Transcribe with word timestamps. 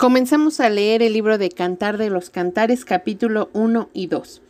Comenzamos 0.00 0.60
a 0.60 0.70
leer 0.70 1.02
el 1.02 1.12
libro 1.12 1.36
de 1.36 1.50
Cantar 1.50 1.98
de 1.98 2.08
los 2.08 2.30
Cantares, 2.30 2.86
capítulo 2.86 3.50
1 3.52 3.90
y 3.92 4.06
2. 4.06 4.40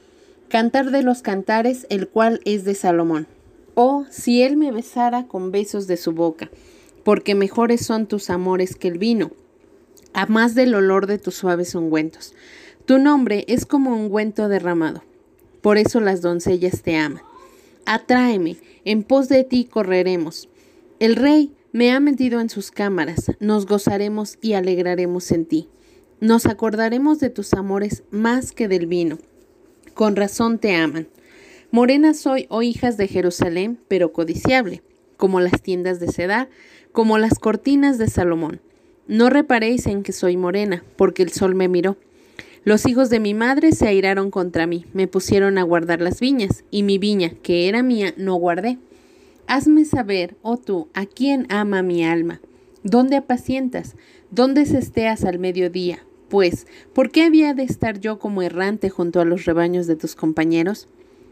Cantar 0.48 0.92
de 0.92 1.02
los 1.02 1.22
Cantares, 1.22 1.88
el 1.90 2.06
cual 2.06 2.40
es 2.44 2.64
de 2.64 2.76
Salomón. 2.76 3.26
Oh, 3.74 4.06
si 4.10 4.42
él 4.42 4.56
me 4.56 4.70
besara 4.70 5.26
con 5.26 5.50
besos 5.50 5.88
de 5.88 5.96
su 5.96 6.12
boca, 6.12 6.48
porque 7.02 7.34
mejores 7.34 7.84
son 7.84 8.06
tus 8.06 8.30
amores 8.30 8.76
que 8.76 8.86
el 8.86 8.98
vino, 8.98 9.32
a 10.12 10.26
más 10.26 10.54
del 10.54 10.72
olor 10.72 11.08
de 11.08 11.18
tus 11.18 11.34
suaves 11.34 11.74
ungüentos. 11.74 12.32
Tu 12.84 13.00
nombre 13.00 13.44
es 13.48 13.66
como 13.66 13.92
ungüento 13.92 14.46
derramado, 14.46 15.02
por 15.62 15.78
eso 15.78 15.98
las 15.98 16.22
doncellas 16.22 16.82
te 16.82 16.96
aman. 16.96 17.24
Atráeme, 17.86 18.56
en 18.84 19.02
pos 19.02 19.28
de 19.28 19.42
ti 19.42 19.64
correremos. 19.64 20.48
El 21.00 21.16
rey 21.16 21.52
me 21.72 21.92
ha 21.92 22.00
metido 22.00 22.40
en 22.40 22.50
sus 22.50 22.70
cámaras, 22.70 23.30
nos 23.38 23.66
gozaremos 23.66 24.38
y 24.40 24.54
alegraremos 24.54 25.30
en 25.30 25.46
ti. 25.46 25.68
Nos 26.20 26.46
acordaremos 26.46 27.20
de 27.20 27.30
tus 27.30 27.54
amores 27.54 28.02
más 28.10 28.52
que 28.52 28.68
del 28.68 28.86
vino. 28.86 29.18
Con 29.94 30.16
razón 30.16 30.58
te 30.58 30.74
aman. 30.74 31.08
Morena 31.70 32.14
soy, 32.14 32.46
oh 32.48 32.62
hijas 32.62 32.96
de 32.96 33.06
Jerusalén, 33.06 33.78
pero 33.86 34.12
codiciable, 34.12 34.82
como 35.16 35.40
las 35.40 35.62
tiendas 35.62 36.00
de 36.00 36.10
Cedar, 36.10 36.48
como 36.90 37.18
las 37.18 37.38
cortinas 37.38 37.98
de 37.98 38.08
Salomón. 38.08 38.60
No 39.06 39.30
reparéis 39.30 39.86
en 39.86 40.02
que 40.02 40.12
soy 40.12 40.36
morena, 40.36 40.84
porque 40.96 41.22
el 41.22 41.30
sol 41.30 41.54
me 41.54 41.68
miró. 41.68 41.96
Los 42.64 42.86
hijos 42.86 43.10
de 43.10 43.20
mi 43.20 43.32
madre 43.32 43.72
se 43.72 43.86
airaron 43.86 44.30
contra 44.30 44.66
mí, 44.66 44.84
me 44.92 45.06
pusieron 45.06 45.56
a 45.56 45.62
guardar 45.62 46.00
las 46.00 46.20
viñas, 46.20 46.64
y 46.70 46.82
mi 46.82 46.98
viña, 46.98 47.30
que 47.42 47.68
era 47.68 47.82
mía, 47.82 48.12
no 48.16 48.34
guardé. 48.34 48.78
Hazme 49.52 49.84
saber, 49.84 50.36
oh 50.42 50.58
tú, 50.58 50.86
a 50.94 51.06
quién 51.06 51.48
ama 51.48 51.82
mi 51.82 52.04
alma. 52.04 52.40
¿Dónde 52.84 53.16
apacientas? 53.16 53.96
¿Dónde 54.30 54.64
cesteas 54.64 55.24
al 55.24 55.40
mediodía? 55.40 56.06
Pues, 56.28 56.68
¿por 56.92 57.10
qué 57.10 57.24
había 57.24 57.52
de 57.52 57.64
estar 57.64 57.98
yo 57.98 58.20
como 58.20 58.42
errante 58.42 58.90
junto 58.90 59.20
a 59.20 59.24
los 59.24 59.46
rebaños 59.46 59.88
de 59.88 59.96
tus 59.96 60.14
compañeros? 60.14 60.86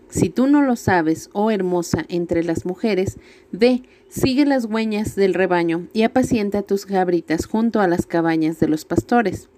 Si 0.09 0.31
tú 0.31 0.48
no 0.48 0.62
lo 0.62 0.75
sabes, 0.75 1.31
oh 1.33 1.53
hermosa 1.53 2.06
entre 2.09 2.43
las 2.43 2.67
mujeres, 2.67 3.19
ve, 3.53 3.84
sigue 4.09 4.45
las 4.47 4.65
hueñas 4.65 5.15
del 5.15 5.33
rebaño 5.33 5.87
y 5.93 6.03
apacienta 6.03 6.62
tus 6.62 6.87
gabritas 6.87 7.47
junto 7.47 7.81
a 7.81 7.87
las 7.87 8.05
cabañas 8.05 8.59
de 8.59 8.67
los 8.67 8.84
pastores. 8.84 9.48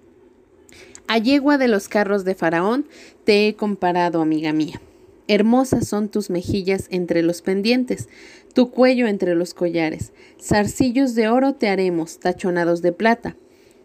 A 1.07 1.17
yegua 1.17 1.57
de 1.57 1.67
los 1.67 1.87
carros 1.87 2.25
de 2.25 2.35
Faraón 2.35 2.85
te 3.23 3.47
he 3.47 3.55
comparado, 3.55 4.21
amiga 4.21 4.53
mía. 4.53 4.79
Hermosas 5.27 5.87
son 5.87 6.09
tus 6.09 6.29
mejillas 6.29 6.87
entre 6.89 7.21
los 7.21 7.41
pendientes, 7.41 8.09
tu 8.53 8.71
cuello 8.71 9.07
entre 9.07 9.35
los 9.35 9.53
collares. 9.53 10.13
Zarcillos 10.41 11.15
de 11.15 11.27
oro 11.27 11.53
te 11.53 11.69
haremos, 11.69 12.19
tachonados 12.19 12.81
de 12.81 12.91
plata. 12.91 13.35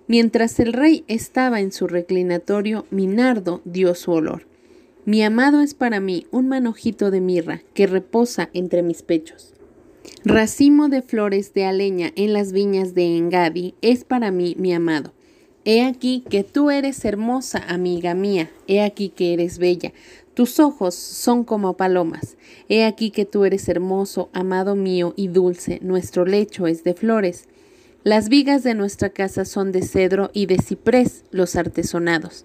Mientras 0.08 0.60
el 0.60 0.72
rey 0.72 1.04
estaba 1.08 1.60
en 1.60 1.72
su 1.72 1.86
reclinatorio, 1.86 2.86
Minardo 2.90 3.60
dio 3.64 3.94
su 3.94 4.12
olor. 4.12 4.46
Mi 5.04 5.22
amado 5.22 5.60
es 5.60 5.74
para 5.74 6.00
mí 6.00 6.26
un 6.30 6.48
manojito 6.48 7.10
de 7.10 7.20
mirra 7.20 7.62
que 7.74 7.86
reposa 7.86 8.50
entre 8.52 8.82
mis 8.82 9.02
pechos. 9.02 9.54
Racimo 10.24 10.88
de 10.88 11.02
flores 11.02 11.54
de 11.54 11.64
aleña 11.64 12.12
en 12.16 12.32
las 12.32 12.52
viñas 12.52 12.94
de 12.94 13.16
Engadi 13.16 13.74
es 13.82 14.04
para 14.04 14.30
mí 14.30 14.56
mi 14.58 14.72
amado. 14.72 15.12
He 15.64 15.84
aquí 15.84 16.24
que 16.28 16.44
tú 16.44 16.70
eres 16.70 17.04
hermosa, 17.04 17.58
amiga 17.68 18.14
mía, 18.14 18.50
he 18.68 18.82
aquí 18.82 19.08
que 19.08 19.32
eres 19.32 19.58
bella, 19.58 19.92
tus 20.36 20.60
ojos 20.60 20.94
son 20.94 21.44
como 21.44 21.78
palomas. 21.78 22.36
He 22.68 22.84
aquí 22.84 23.10
que 23.10 23.24
tú 23.24 23.46
eres 23.46 23.70
hermoso, 23.70 24.28
amado 24.34 24.76
mío 24.76 25.14
y 25.16 25.28
dulce, 25.28 25.78
nuestro 25.80 26.26
lecho 26.26 26.66
es 26.66 26.84
de 26.84 26.92
flores. 26.92 27.48
Las 28.04 28.28
vigas 28.28 28.62
de 28.62 28.74
nuestra 28.74 29.08
casa 29.08 29.46
son 29.46 29.72
de 29.72 29.80
cedro 29.80 30.30
y 30.34 30.44
de 30.44 30.58
ciprés 30.58 31.24
los 31.30 31.56
artesonados. 31.56 32.44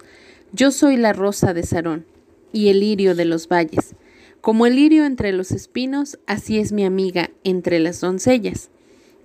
Yo 0.54 0.72
soy 0.72 0.96
la 0.96 1.12
rosa 1.12 1.54
de 1.54 1.64
Sarón 1.64 2.06
y 2.54 2.70
el 2.70 2.80
lirio 2.80 3.14
de 3.14 3.26
los 3.26 3.50
valles. 3.50 3.94
Como 4.40 4.66
el 4.68 4.78
lirio 4.78 5.04
entre 5.06 5.34
los 5.34 5.52
espinos, 5.52 6.18
así 6.28 6.60
es 6.60 6.72
mi 6.72 6.86
amiga 6.86 7.30
entre 7.44 7.78
las 7.80 8.00
doncellas. 8.00 8.70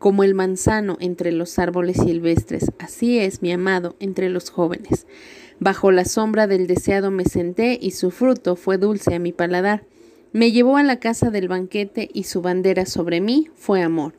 Como 0.01 0.25
el 0.25 0.35
manzano 0.35 0.97
entre 0.99 1.31
los 1.31 1.61
árboles 1.61 1.99
silvestres, 1.99 2.73
así 2.81 3.21
es 3.21 3.43
mi 3.43 3.53
amado 3.53 3.95
entre 4.01 4.29
los 4.29 4.51
jóvenes. 4.51 5.07
Bajo 5.59 5.91
la 5.91 6.05
sombra 6.05 6.47
del 6.47 6.67
deseado 6.67 7.11
me 7.11 7.25
senté 7.25 7.79
y 7.81 7.93
su 7.93 8.11
fruto 8.11 8.57
fue 8.57 8.77
dulce 8.77 9.15
a 9.15 9.19
mi 9.19 9.33
paladar. 9.33 9.85
Me 10.33 10.53
llevó 10.53 10.77
a 10.77 10.83
la 10.83 11.01
casa 11.01 11.31
del 11.31 11.49
banquete 11.49 12.11
y 12.13 12.25
su 12.25 12.43
bandera 12.43 12.85
sobre 12.85 13.21
mí 13.21 13.49
fue 13.55 13.83
amor. 13.83 14.15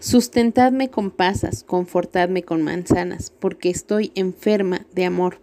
Sustentadme 0.00 0.90
con 0.90 1.10
pasas, 1.10 1.62
confortadme 1.62 2.42
con 2.42 2.62
manzanas, 2.62 3.30
porque 3.38 3.70
estoy 3.70 4.10
enferma 4.14 4.86
de 4.94 5.04
amor. 5.04 5.38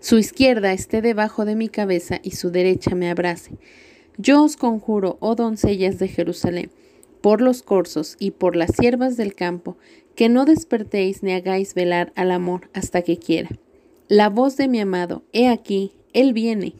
Su 0.00 0.18
izquierda 0.18 0.72
esté 0.72 1.00
debajo 1.00 1.46
de 1.46 1.54
mi 1.54 1.68
cabeza 1.68 2.20
y 2.22 2.32
su 2.32 2.50
derecha 2.50 2.94
me 2.94 3.08
abrace. 3.08 3.52
Yo 4.18 4.44
os 4.44 4.56
conjuro, 4.56 5.16
oh 5.20 5.36
doncellas 5.36 5.98
de 5.98 6.08
Jerusalén, 6.08 6.70
por 7.22 7.40
los 7.40 7.62
corzos 7.62 8.16
y 8.18 8.32
por 8.32 8.56
las 8.56 8.76
siervas 8.76 9.16
del 9.16 9.34
campo, 9.34 9.78
que 10.14 10.28
no 10.28 10.44
despertéis 10.44 11.22
ni 11.22 11.32
hagáis 11.32 11.74
velar 11.74 12.12
al 12.14 12.30
amor 12.32 12.68
hasta 12.74 13.02
que 13.02 13.18
quiera. 13.18 13.48
La 14.08 14.28
voz 14.28 14.58
de 14.58 14.68
mi 14.68 14.80
amado, 14.80 15.22
he 15.32 15.48
aquí, 15.48 15.92
él 16.12 16.34
viene, 16.34 16.74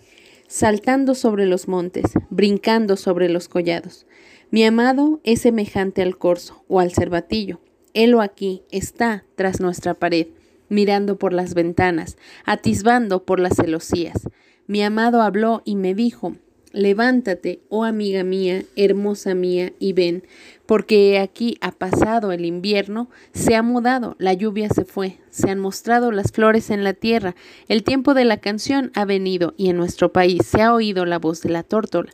saltando 0.47 1.15
sobre 1.15 1.47
los 1.47 1.69
montes, 1.69 2.13
brincando 2.29 2.99
sobre 2.99 3.31
los 3.31 3.49
collados. 3.49 4.07
Mi 4.51 4.63
amado 4.63 5.21
es 5.25 5.41
semejante 5.41 6.03
al 6.03 6.19
corzo 6.19 6.65
o 6.69 6.81
al 6.81 6.93
cervatillo. 6.93 7.61
Helo 7.95 8.21
aquí, 8.21 8.63
está 8.71 9.25
tras 9.37 9.59
nuestra 9.59 9.95
pared, 9.95 10.27
mirando 10.69 11.19
por 11.19 11.33
las 11.33 11.55
ventanas, 11.55 12.19
atisbando 12.45 13.25
por 13.25 13.41
las 13.41 13.57
celosías. 13.57 14.29
Mi 14.67 14.83
amado 14.83 15.23
habló 15.23 15.63
y 15.65 15.77
me 15.77 15.95
dijo, 15.95 16.37
Levántate, 16.73 17.63
oh 17.71 17.85
amiga 17.85 18.23
mía, 18.23 18.65
hermosa 18.77 19.35
mía, 19.35 19.73
y 19.79 19.95
ven, 19.95 20.25
porque 20.67 21.19
aquí 21.19 21.59
ha 21.61 21.73
pasado 21.73 22.33
el 22.33 22.45
invierno, 22.45 23.09
se 23.33 23.55
ha 23.55 23.63
mudado, 23.63 24.17
la 24.19 24.33
lluvia 24.33 24.69
se 24.71 24.85
fue, 24.85 25.19
se 25.31 25.51
han 25.51 25.59
mostrado 25.59 26.11
las 26.11 26.33
flores 26.33 26.71
en 26.71 26.85
la 26.85 26.95
tierra, 26.95 27.35
el 27.69 27.83
tiempo 27.83 28.15
de 28.15 28.25
la 28.25 28.39
canción 28.39 28.91
ha 28.95 29.05
venido, 29.05 29.55
y 29.57 29.69
en 29.69 29.77
nuestro 29.77 30.13
país 30.13 30.47
se 30.47 30.63
ha 30.63 30.73
oído 30.73 31.05
la 31.05 31.19
voz 31.19 31.43
de 31.43 31.51
la 31.51 31.63
tórtola. 31.63 32.13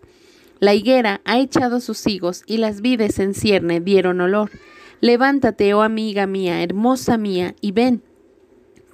La 0.59 0.75
higuera 0.75 1.21
ha 1.25 1.39
echado 1.39 1.81
sus 1.81 2.07
higos, 2.07 2.43
y 2.47 2.57
las 2.57 2.81
vides 2.81 3.19
en 3.19 3.35
cierne 3.35 3.81
dieron 3.81 4.21
olor. 4.21 4.51
Levántate, 5.01 5.73
oh 5.73 5.83
amiga 5.83 6.27
mía, 6.27 6.63
hermosa 6.63 7.17
mía, 7.17 7.55
y 7.61 7.73
ven, 7.73 8.03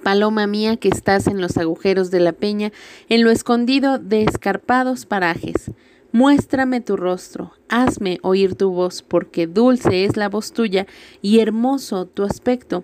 paloma 0.03 0.47
mía 0.47 0.77
que 0.77 0.87
estás 0.87 1.27
en 1.27 1.41
los 1.41 1.57
agujeros 1.57 2.11
de 2.11 2.19
la 2.19 2.31
peña, 2.31 2.71
en 3.09 3.23
lo 3.23 3.31
escondido 3.31 3.97
de 3.97 4.23
escarpados 4.23 5.05
parajes. 5.05 5.71
Muéstrame 6.17 6.81
tu 6.81 6.97
rostro, 6.97 7.53
hazme 7.69 8.17
oír 8.23 8.55
tu 8.55 8.71
voz, 8.71 9.03
porque 9.03 9.45
dulce 9.45 10.03
es 10.03 10.17
la 10.17 10.29
voz 10.29 10.51
tuya 10.51 10.87
y 11.21 11.41
hermoso 11.41 12.07
tu 12.07 12.23
aspecto. 12.23 12.83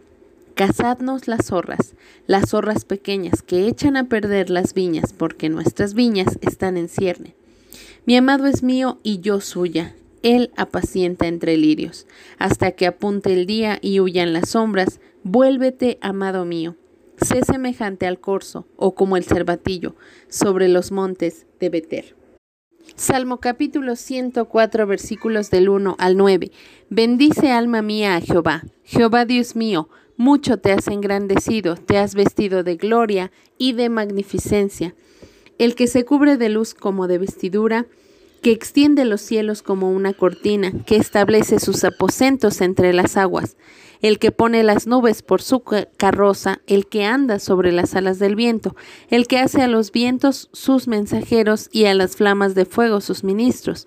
Cazadnos 0.54 1.28
las 1.28 1.48
zorras, 1.48 1.96
las 2.28 2.52
zorras 2.52 2.86
pequeñas 2.86 3.42
que 3.42 3.68
echan 3.68 3.98
a 3.98 4.08
perder 4.08 4.52
las 4.52 4.76
viñas, 4.76 5.14
porque 5.14 5.50
nuestras 5.50 5.96
viñas 5.96 6.38
están 6.42 6.78
en 6.78 6.90
cierne. 6.90 7.34
Mi 8.06 8.16
amado 8.18 8.46
es 8.46 8.62
mío 8.62 9.00
y 9.02 9.20
yo 9.20 9.42
suya. 9.42 9.96
Él 10.22 10.52
apacienta 10.56 11.26
entre 11.26 11.58
lirios, 11.58 12.06
hasta 12.38 12.74
que 12.74 12.86
apunte 12.86 13.34
el 13.34 13.48
día 13.48 13.80
y 13.82 14.00
huyan 14.00 14.32
las 14.32 14.50
sombras. 14.50 15.00
Vuélvete, 15.24 15.98
amado 16.02 16.46
mío 16.46 16.76
sé 17.20 17.42
semejante 17.44 18.06
al 18.06 18.20
corzo 18.20 18.68
o 18.76 18.94
como 18.94 19.18
el 19.18 19.24
cervatillo 19.24 19.96
sobre 20.28 20.68
los 20.68 20.92
montes 20.92 21.48
de 21.60 21.70
Beter. 21.70 22.23
Salmo 22.96 23.40
capítulo 23.40 23.96
104 23.96 24.86
versículos 24.86 25.50
del 25.50 25.70
1 25.70 25.96
al 25.98 26.16
9. 26.16 26.52
Bendice 26.90 27.52
alma 27.52 27.82
mía 27.82 28.16
a 28.16 28.22
Jehová. 28.22 28.64
Jehová 28.84 29.26
Dios 29.26 29.56
mío, 29.56 29.90
mucho 30.16 30.58
te 30.58 30.72
has 30.72 30.88
engrandecido, 30.88 31.76
te 31.76 31.98
has 31.98 32.14
vestido 32.14 32.64
de 32.64 32.76
gloria 32.76 33.32
y 33.58 33.74
de 33.74 33.90
magnificencia. 33.90 34.94
El 35.58 35.76
que 35.76 35.88
se 35.88 36.06
cubre 36.06 36.38
de 36.38 36.50
luz 36.50 36.74
como 36.76 37.08
de 37.08 37.18
vestidura, 37.18 37.88
que 38.42 38.52
extiende 38.52 39.06
los 39.06 39.22
cielos 39.22 39.64
como 39.64 39.90
una 39.90 40.14
cortina, 40.14 40.72
que 40.86 40.98
establece 40.98 41.60
sus 41.60 41.84
aposentos 41.84 42.62
entre 42.62 42.94
las 42.94 43.18
aguas 43.18 43.58
el 44.04 44.20
que 44.20 44.32
pone 44.32 44.64
las 44.64 44.86
nubes 44.86 45.22
por 45.22 45.42
su 45.42 45.64
carroza, 45.98 46.60
el 46.68 46.88
que 46.88 47.06
anda 47.06 47.40
sobre 47.40 47.72
las 47.72 47.96
alas 47.96 48.20
del 48.20 48.36
viento, 48.36 48.76
el 49.10 49.28
que 49.28 49.40
hace 49.40 49.62
a 49.62 49.68
los 49.68 49.94
vientos 49.94 50.50
sus 50.52 50.90
mensajeros 50.90 51.70
y 51.72 51.86
a 51.86 51.94
las 51.94 52.18
flamas 52.18 52.54
de 52.54 52.66
fuego 52.66 53.00
sus 53.00 53.24
ministros. 53.24 53.86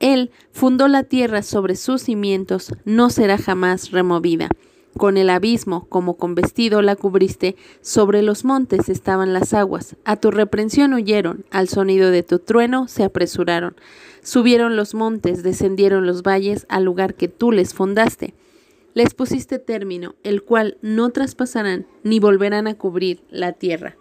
Él 0.00 0.30
fundó 0.52 0.88
la 0.88 1.04
tierra 1.04 1.42
sobre 1.42 1.76
sus 1.76 2.02
cimientos, 2.02 2.72
no 2.86 3.10
será 3.10 3.36
jamás 3.36 3.90
removida. 3.90 4.48
Con 4.96 5.18
el 5.18 5.28
abismo, 5.28 5.86
como 5.90 6.16
con 6.16 6.34
vestido 6.34 6.80
la 6.80 6.96
cubriste, 6.96 7.54
sobre 7.82 8.22
los 8.22 8.46
montes 8.46 8.88
estaban 8.88 9.34
las 9.34 9.52
aguas, 9.52 9.96
a 10.06 10.16
tu 10.16 10.30
reprensión 10.30 10.94
huyeron, 10.94 11.44
al 11.50 11.68
sonido 11.68 12.10
de 12.10 12.22
tu 12.22 12.38
trueno 12.38 12.88
se 12.88 13.04
apresuraron. 13.04 13.76
Subieron 14.22 14.76
los 14.76 14.94
montes, 14.94 15.42
descendieron 15.42 16.06
los 16.06 16.22
valles 16.22 16.64
al 16.70 16.84
lugar 16.84 17.14
que 17.14 17.28
tú 17.28 17.52
les 17.52 17.74
fundaste. 17.74 18.32
Les 18.98 19.14
pusiste 19.14 19.60
término, 19.60 20.16
el 20.24 20.42
cual 20.42 20.76
no 20.82 21.10
traspasarán 21.10 21.86
ni 22.02 22.18
volverán 22.18 22.66
a 22.66 22.74
cubrir 22.74 23.22
la 23.30 23.52
tierra. 23.52 23.96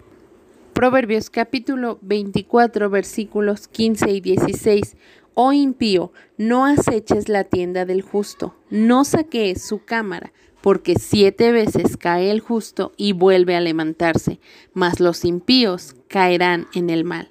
Proverbios 0.74 1.30
capítulo 1.30 2.00
24 2.02 2.90
versículos 2.90 3.68
15 3.68 4.10
y 4.10 4.22
16. 4.22 4.98
Oh 5.36 5.54
impío, 5.54 6.12
no 6.40 6.66
aceches 6.66 7.30
la 7.30 7.44
tienda 7.44 7.86
del 7.86 8.02
justo, 8.02 8.56
no 8.72 9.06
saquees 9.06 9.62
su 9.62 9.86
cámara, 9.86 10.34
porque 10.62 10.96
siete 10.96 11.52
veces 11.52 11.96
cae 11.96 12.32
el 12.32 12.40
justo 12.40 12.92
y 12.98 13.14
vuelve 13.14 13.56
a 13.56 13.62
levantarse, 13.62 14.40
mas 14.74 15.00
los 15.00 15.26
impíos 15.26 15.96
caerán 16.08 16.66
en 16.74 16.90
el 16.90 17.04
mal. 17.04 17.30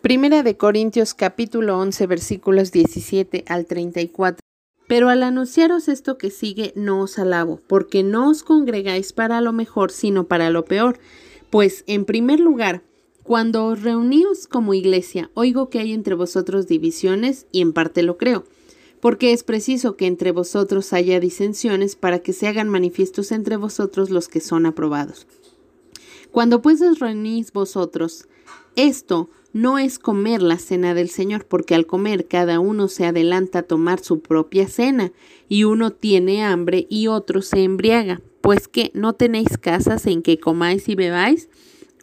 Primera 0.00 0.44
de 0.44 0.56
Corintios 0.56 1.12
capítulo 1.12 1.80
11 1.80 2.06
versículos 2.06 2.70
17 2.70 3.46
al 3.48 3.66
34. 3.66 4.51
Pero 4.88 5.08
al 5.08 5.22
anunciaros 5.22 5.88
esto 5.88 6.18
que 6.18 6.30
sigue, 6.30 6.72
no 6.76 7.00
os 7.00 7.18
alabo, 7.18 7.60
porque 7.66 8.02
no 8.02 8.28
os 8.28 8.42
congregáis 8.42 9.12
para 9.12 9.40
lo 9.40 9.52
mejor, 9.52 9.90
sino 9.90 10.24
para 10.24 10.50
lo 10.50 10.64
peor. 10.64 10.98
Pues, 11.50 11.84
en 11.86 12.04
primer 12.04 12.40
lugar, 12.40 12.82
cuando 13.22 13.66
os 13.66 13.82
reuníos 13.82 14.46
como 14.46 14.74
iglesia, 14.74 15.30
oigo 15.34 15.70
que 15.70 15.78
hay 15.78 15.92
entre 15.92 16.14
vosotros 16.14 16.66
divisiones, 16.66 17.46
y 17.52 17.60
en 17.60 17.72
parte 17.72 18.02
lo 18.02 18.18
creo, 18.18 18.44
porque 19.00 19.32
es 19.32 19.44
preciso 19.44 19.96
que 19.96 20.06
entre 20.06 20.32
vosotros 20.32 20.92
haya 20.92 21.20
disensiones 21.20 21.96
para 21.96 22.18
que 22.18 22.32
se 22.32 22.48
hagan 22.48 22.68
manifiestos 22.68 23.32
entre 23.32 23.56
vosotros 23.56 24.10
los 24.10 24.28
que 24.28 24.40
son 24.40 24.66
aprobados. 24.66 25.26
Cuando 26.32 26.62
pues 26.62 26.80
os 26.82 26.98
reunís 26.98 27.52
vosotros, 27.52 28.26
esto 28.74 29.28
no 29.52 29.78
es 29.78 29.98
comer 29.98 30.42
la 30.42 30.58
cena 30.58 30.94
del 30.94 31.08
Señor, 31.08 31.46
porque 31.46 31.74
al 31.74 31.86
comer 31.86 32.26
cada 32.26 32.60
uno 32.60 32.88
se 32.88 33.04
adelanta 33.04 33.60
a 33.60 33.62
tomar 33.62 34.00
su 34.00 34.20
propia 34.20 34.68
cena, 34.68 35.12
y 35.48 35.64
uno 35.64 35.90
tiene 35.90 36.42
hambre 36.42 36.86
y 36.88 37.08
otro 37.08 37.42
se 37.42 37.62
embriaga. 37.62 38.20
Pues 38.40 38.66
que 38.66 38.90
no 38.94 39.12
tenéis 39.12 39.58
casas 39.58 40.06
en 40.06 40.22
que 40.22 40.38
comáis 40.38 40.88
y 40.88 40.94
bebáis, 40.94 41.48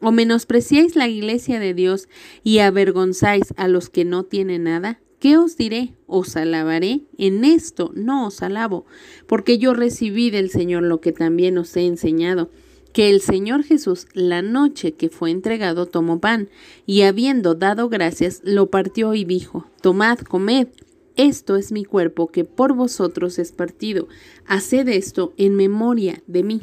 o 0.01 0.11
menospreciáis 0.11 0.95
la 0.95 1.07
iglesia 1.07 1.59
de 1.59 1.73
Dios 1.73 2.07
y 2.43 2.59
avergonzáis 2.59 3.53
a 3.57 3.67
los 3.67 3.89
que 3.89 4.05
no 4.05 4.23
tienen 4.23 4.63
nada. 4.63 5.01
¿Qué 5.19 5.37
os 5.37 5.57
diré? 5.57 5.95
¿Os 6.07 6.37
alabaré? 6.37 7.01
En 7.17 7.43
esto 7.43 7.91
no 7.93 8.27
os 8.27 8.41
alabo, 8.41 8.85
porque 9.27 9.57
yo 9.57 9.73
recibí 9.73 10.29
del 10.29 10.49
Señor 10.49 10.83
lo 10.83 11.01
que 11.01 11.11
también 11.11 11.57
os 11.57 11.75
he 11.75 11.85
enseñado 11.85 12.49
que 12.93 13.09
el 13.09 13.21
Señor 13.21 13.63
Jesús, 13.63 14.07
la 14.13 14.41
noche 14.41 14.93
que 14.93 15.09
fue 15.09 15.31
entregado, 15.31 15.85
tomó 15.85 16.19
pan, 16.19 16.49
y 16.85 17.03
habiendo 17.03 17.55
dado 17.55 17.89
gracias, 17.89 18.41
lo 18.43 18.69
partió 18.69 19.13
y 19.13 19.25
dijo, 19.25 19.65
Tomad, 19.81 20.19
comed, 20.19 20.67
esto 21.15 21.55
es 21.55 21.71
mi 21.71 21.83
cuerpo 21.83 22.27
que 22.27 22.45
por 22.45 22.73
vosotros 22.73 23.39
es 23.39 23.51
partido, 23.51 24.07
haced 24.45 24.87
esto 24.87 25.33
en 25.37 25.55
memoria 25.55 26.23
de 26.27 26.43
mí. 26.43 26.59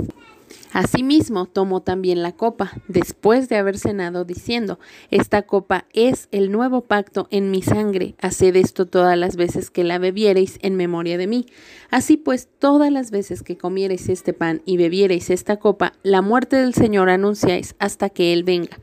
Asimismo, 0.72 1.46
tomó 1.46 1.80
también 1.80 2.22
la 2.22 2.32
copa, 2.32 2.72
después 2.88 3.48
de 3.48 3.56
haber 3.56 3.78
cenado, 3.78 4.24
diciendo, 4.24 4.78
Esta 5.10 5.42
copa 5.42 5.86
es 5.92 6.28
el 6.32 6.52
nuevo 6.52 6.82
pacto 6.82 7.28
en 7.30 7.50
mi 7.50 7.62
sangre, 7.62 8.14
haced 8.20 8.56
esto 8.56 8.86
todas 8.86 9.16
las 9.16 9.36
veces 9.36 9.70
que 9.70 9.84
la 9.84 9.98
bebiereis 9.98 10.58
en 10.62 10.76
memoria 10.76 11.18
de 11.18 11.26
mí. 11.26 11.46
Así 11.90 12.16
pues, 12.16 12.48
todas 12.58 12.92
las 12.92 13.10
veces 13.10 13.42
que 13.42 13.56
comiereis 13.56 14.08
este 14.08 14.32
pan 14.32 14.62
y 14.64 14.76
bebiereis 14.76 15.30
esta 15.30 15.56
copa, 15.56 15.92
la 16.02 16.22
muerte 16.22 16.56
del 16.56 16.74
Señor 16.74 17.08
anunciáis 17.08 17.74
hasta 17.78 18.10
que 18.10 18.32
Él 18.32 18.44
venga. 18.44 18.78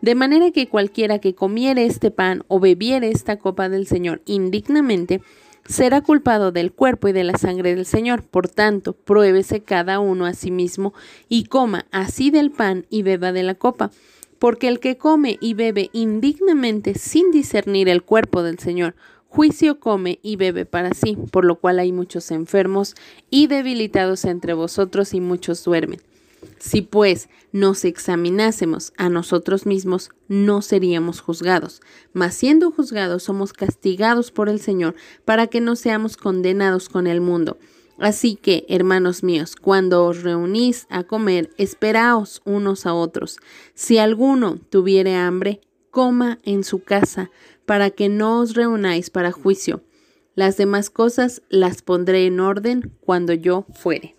De 0.00 0.14
manera 0.14 0.52
que 0.52 0.68
cualquiera 0.68 1.18
que 1.18 1.34
comiere 1.34 1.84
este 1.84 2.10
pan 2.10 2.44
o 2.46 2.60
bebiere 2.60 3.08
esta 3.08 3.36
copa 3.38 3.68
del 3.68 3.86
Señor 3.86 4.22
indignamente, 4.26 5.20
será 5.68 6.00
culpado 6.00 6.50
del 6.50 6.72
cuerpo 6.72 7.08
y 7.08 7.12
de 7.12 7.24
la 7.24 7.36
sangre 7.36 7.74
del 7.74 7.86
Señor. 7.86 8.22
Por 8.22 8.48
tanto, 8.48 8.94
pruébese 8.94 9.62
cada 9.62 10.00
uno 10.00 10.26
a 10.26 10.32
sí 10.32 10.50
mismo 10.50 10.94
y 11.28 11.44
coma 11.44 11.86
así 11.90 12.30
del 12.30 12.50
pan 12.50 12.86
y 12.90 13.02
beba 13.02 13.32
de 13.32 13.42
la 13.42 13.54
copa. 13.54 13.90
Porque 14.38 14.68
el 14.68 14.80
que 14.80 14.96
come 14.96 15.36
y 15.40 15.54
bebe 15.54 15.90
indignamente 15.92 16.94
sin 16.94 17.30
discernir 17.30 17.88
el 17.88 18.02
cuerpo 18.02 18.42
del 18.42 18.58
Señor, 18.58 18.94
juicio 19.28 19.78
come 19.78 20.20
y 20.22 20.36
bebe 20.36 20.64
para 20.64 20.94
sí, 20.94 21.16
por 21.30 21.44
lo 21.44 21.56
cual 21.56 21.80
hay 21.80 21.92
muchos 21.92 22.30
enfermos 22.30 22.94
y 23.30 23.46
debilitados 23.48 24.24
entre 24.24 24.54
vosotros 24.54 25.12
y 25.12 25.20
muchos 25.20 25.64
duermen. 25.64 26.00
Si 26.58 26.82
pues 26.82 27.28
nos 27.52 27.84
examinásemos 27.84 28.92
a 28.96 29.08
nosotros 29.08 29.66
mismos, 29.66 30.10
no 30.28 30.60
seríamos 30.62 31.20
juzgados, 31.20 31.80
mas 32.12 32.34
siendo 32.34 32.70
juzgados 32.70 33.22
somos 33.22 33.52
castigados 33.52 34.30
por 34.30 34.48
el 34.48 34.60
Señor 34.60 34.94
para 35.24 35.46
que 35.46 35.60
no 35.60 35.76
seamos 35.76 36.16
condenados 36.16 36.88
con 36.88 37.06
el 37.06 37.20
mundo. 37.20 37.58
Así 37.98 38.36
que, 38.36 38.64
hermanos 38.68 39.24
míos, 39.24 39.56
cuando 39.56 40.04
os 40.04 40.22
reunís 40.22 40.86
a 40.88 41.02
comer, 41.02 41.50
esperaos 41.58 42.42
unos 42.44 42.86
a 42.86 42.94
otros. 42.94 43.38
Si 43.74 43.98
alguno 43.98 44.58
tuviere 44.70 45.16
hambre, 45.16 45.60
coma 45.90 46.38
en 46.44 46.62
su 46.62 46.82
casa, 46.82 47.30
para 47.66 47.90
que 47.90 48.08
no 48.08 48.40
os 48.40 48.54
reunáis 48.54 49.10
para 49.10 49.32
juicio. 49.32 49.82
Las 50.36 50.56
demás 50.56 50.90
cosas 50.90 51.42
las 51.48 51.82
pondré 51.82 52.26
en 52.26 52.38
orden 52.38 52.92
cuando 53.00 53.32
yo 53.32 53.66
fuere. 53.74 54.17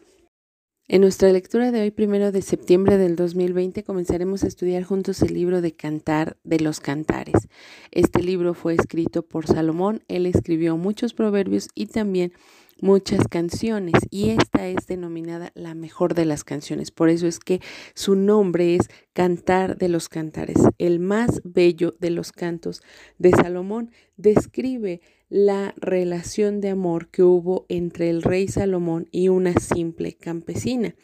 En 0.91 1.01
nuestra 1.01 1.31
lectura 1.31 1.71
de 1.71 1.81
hoy, 1.81 1.91
primero 1.91 2.31
de 2.31 2.41
septiembre 2.41 2.97
del 2.97 3.15
2020, 3.15 3.83
comenzaremos 3.83 4.43
a 4.43 4.47
estudiar 4.47 4.81
juntos 4.81 5.21
el 5.21 5.35
libro 5.35 5.61
de 5.61 5.75
Cantar 5.75 6.37
de 6.43 6.59
los 6.59 6.79
Cantares. 6.79 7.47
Este 7.91 8.23
libro 8.23 8.55
fue 8.55 8.73
escrito 8.73 9.21
por 9.21 9.45
Salomón, 9.45 10.01
él 10.07 10.25
escribió 10.25 10.77
muchos 10.77 11.13
proverbios 11.13 11.67
y 11.75 11.85
también 11.85 12.33
muchas 12.81 13.27
canciones 13.27 13.93
y 14.09 14.31
esta 14.31 14.67
es 14.67 14.87
denominada 14.87 15.51
la 15.53 15.75
mejor 15.75 16.15
de 16.15 16.25
las 16.25 16.43
canciones. 16.43 16.89
Por 16.89 17.09
eso 17.09 17.27
es 17.27 17.37
que 17.37 17.61
su 17.93 18.15
nombre 18.15 18.75
es 18.75 18.89
Cantar 19.13 19.77
de 19.77 19.89
los 19.89 20.09
Cantares, 20.09 20.57
el 20.79 20.99
más 20.99 21.41
bello 21.43 21.93
de 21.99 22.09
los 22.09 22.31
cantos 22.31 22.81
de 23.19 23.29
Salomón. 23.29 23.91
Describe 24.17 25.01
la 25.29 25.75
relación 25.77 26.59
de 26.59 26.69
amor 26.69 27.09
que 27.09 27.21
hubo 27.23 27.65
entre 27.69 28.09
el 28.09 28.23
rey 28.23 28.47
Salomón 28.47 29.07
y 29.11 29.29
una 29.29 29.53
simple 29.53 30.13
campesina. 30.13 30.95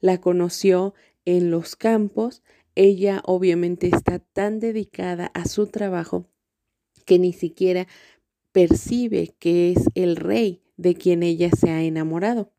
La 0.00 0.20
conoció 0.20 0.94
en 1.24 1.50
los 1.50 1.76
campos, 1.76 2.42
ella 2.74 3.22
obviamente 3.24 3.88
está 3.88 4.18
tan 4.18 4.58
dedicada 4.58 5.26
a 5.34 5.46
su 5.46 5.68
trabajo 5.68 6.26
que 7.06 7.18
ni 7.18 7.32
siquiera 7.32 7.86
percibe 8.52 9.34
que 9.38 9.72
es 9.72 9.84
el 9.94 10.16
rey 10.16 10.62
de 10.76 10.94
quien 10.94 11.22
ella 11.22 11.50
se 11.50 11.70
ha 11.70 11.82
enamorado. 11.82 12.52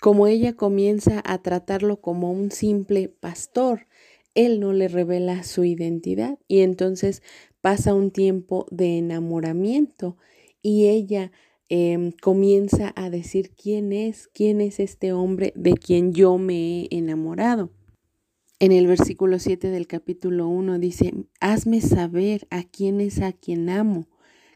Como 0.00 0.26
ella 0.26 0.54
comienza 0.54 1.22
a 1.24 1.42
tratarlo 1.42 2.00
como 2.00 2.32
un 2.32 2.50
simple 2.50 3.08
pastor, 3.08 3.86
él 4.34 4.60
no 4.60 4.72
le 4.72 4.88
revela 4.88 5.42
su 5.42 5.64
identidad 5.64 6.38
y 6.46 6.60
entonces 6.60 7.22
pasa 7.60 7.94
un 7.94 8.10
tiempo 8.10 8.66
de 8.70 8.98
enamoramiento 8.98 10.16
y 10.68 10.86
ella 10.88 11.32
em, 11.70 12.12
comienza 12.12 12.92
a 12.94 13.08
decir 13.08 13.52
quién 13.56 13.90
es, 13.90 14.28
quién 14.28 14.60
es 14.60 14.80
este 14.80 15.14
hombre 15.14 15.54
de 15.56 15.72
quien 15.72 16.12
yo 16.12 16.36
me 16.36 16.82
he 16.82 16.88
enamorado. 16.90 17.70
En 18.58 18.72
el 18.72 18.86
versículo 18.86 19.38
7 19.38 19.70
del 19.70 19.86
capítulo 19.86 20.46
1 20.46 20.78
dice, 20.78 21.14
hazme 21.40 21.80
saber 21.80 22.46
a 22.50 22.64
quién 22.64 23.00
es 23.00 23.22
a 23.22 23.32
quien 23.32 23.70
amo. 23.70 24.08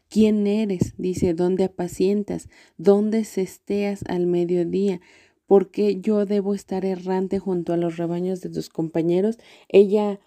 ¿Quién 0.07 0.45
eres? 0.45 0.93
Dice, 0.97 1.33
¿dónde 1.33 1.63
apacientas? 1.63 2.47
¿Dónde 2.77 3.23
cesteas 3.23 4.03
al 4.07 4.27
mediodía? 4.27 5.01
¿Por 5.47 5.71
qué 5.71 5.99
yo 5.99 6.27
debo 6.27 6.53
estar 6.53 6.85
errante 6.85 7.39
junto 7.39 7.73
a 7.73 7.77
los 7.77 7.97
rebaños 7.97 8.41
de 8.41 8.51
tus 8.51 8.69
compañeros? 8.69 9.39
Ella 9.67 10.19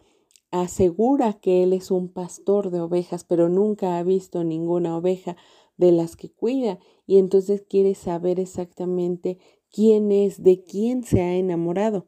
asegura 0.50 1.34
que 1.34 1.62
él 1.62 1.72
es 1.72 1.92
un 1.92 2.08
pastor 2.08 2.70
de 2.70 2.80
ovejas, 2.80 3.22
pero 3.22 3.48
nunca 3.48 3.98
ha 3.98 4.02
visto 4.02 4.42
ninguna 4.42 4.96
oveja 4.96 5.36
de 5.76 5.92
las 5.92 6.16
que 6.16 6.30
cuida 6.30 6.78
y 7.06 7.18
entonces 7.18 7.62
quiere 7.68 7.94
saber 7.94 8.40
exactamente 8.40 9.38
quién 9.70 10.12
es, 10.12 10.42
de 10.42 10.62
quién 10.62 11.02
se 11.02 11.22
ha 11.22 11.36
enamorado. 11.36 12.06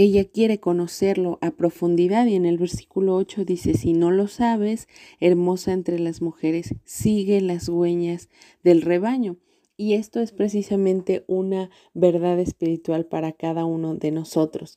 Ella 0.00 0.24
quiere 0.24 0.60
conocerlo 0.60 1.38
a 1.40 1.50
profundidad 1.50 2.26
y 2.26 2.36
en 2.36 2.46
el 2.46 2.56
versículo 2.56 3.16
8 3.16 3.44
dice, 3.44 3.74
si 3.74 3.94
no 3.94 4.12
lo 4.12 4.28
sabes, 4.28 4.86
hermosa 5.18 5.72
entre 5.72 5.98
las 5.98 6.22
mujeres, 6.22 6.76
sigue 6.84 7.40
las 7.40 7.68
hueñas 7.68 8.28
del 8.62 8.82
rebaño. 8.82 9.38
Y 9.76 9.94
esto 9.94 10.20
es 10.20 10.32
precisamente 10.32 11.24
una 11.26 11.70
verdad 11.94 12.38
espiritual 12.38 13.06
para 13.06 13.32
cada 13.32 13.64
uno 13.64 13.96
de 13.96 14.12
nosotros. 14.12 14.76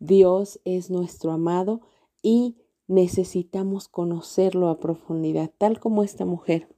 Dios 0.00 0.60
es 0.64 0.90
nuestro 0.90 1.32
amado 1.32 1.80
y 2.22 2.56
necesitamos 2.86 3.88
conocerlo 3.88 4.68
a 4.68 4.80
profundidad, 4.80 5.50
tal 5.56 5.80
como 5.80 6.02
esta 6.02 6.24
mujer 6.24 6.68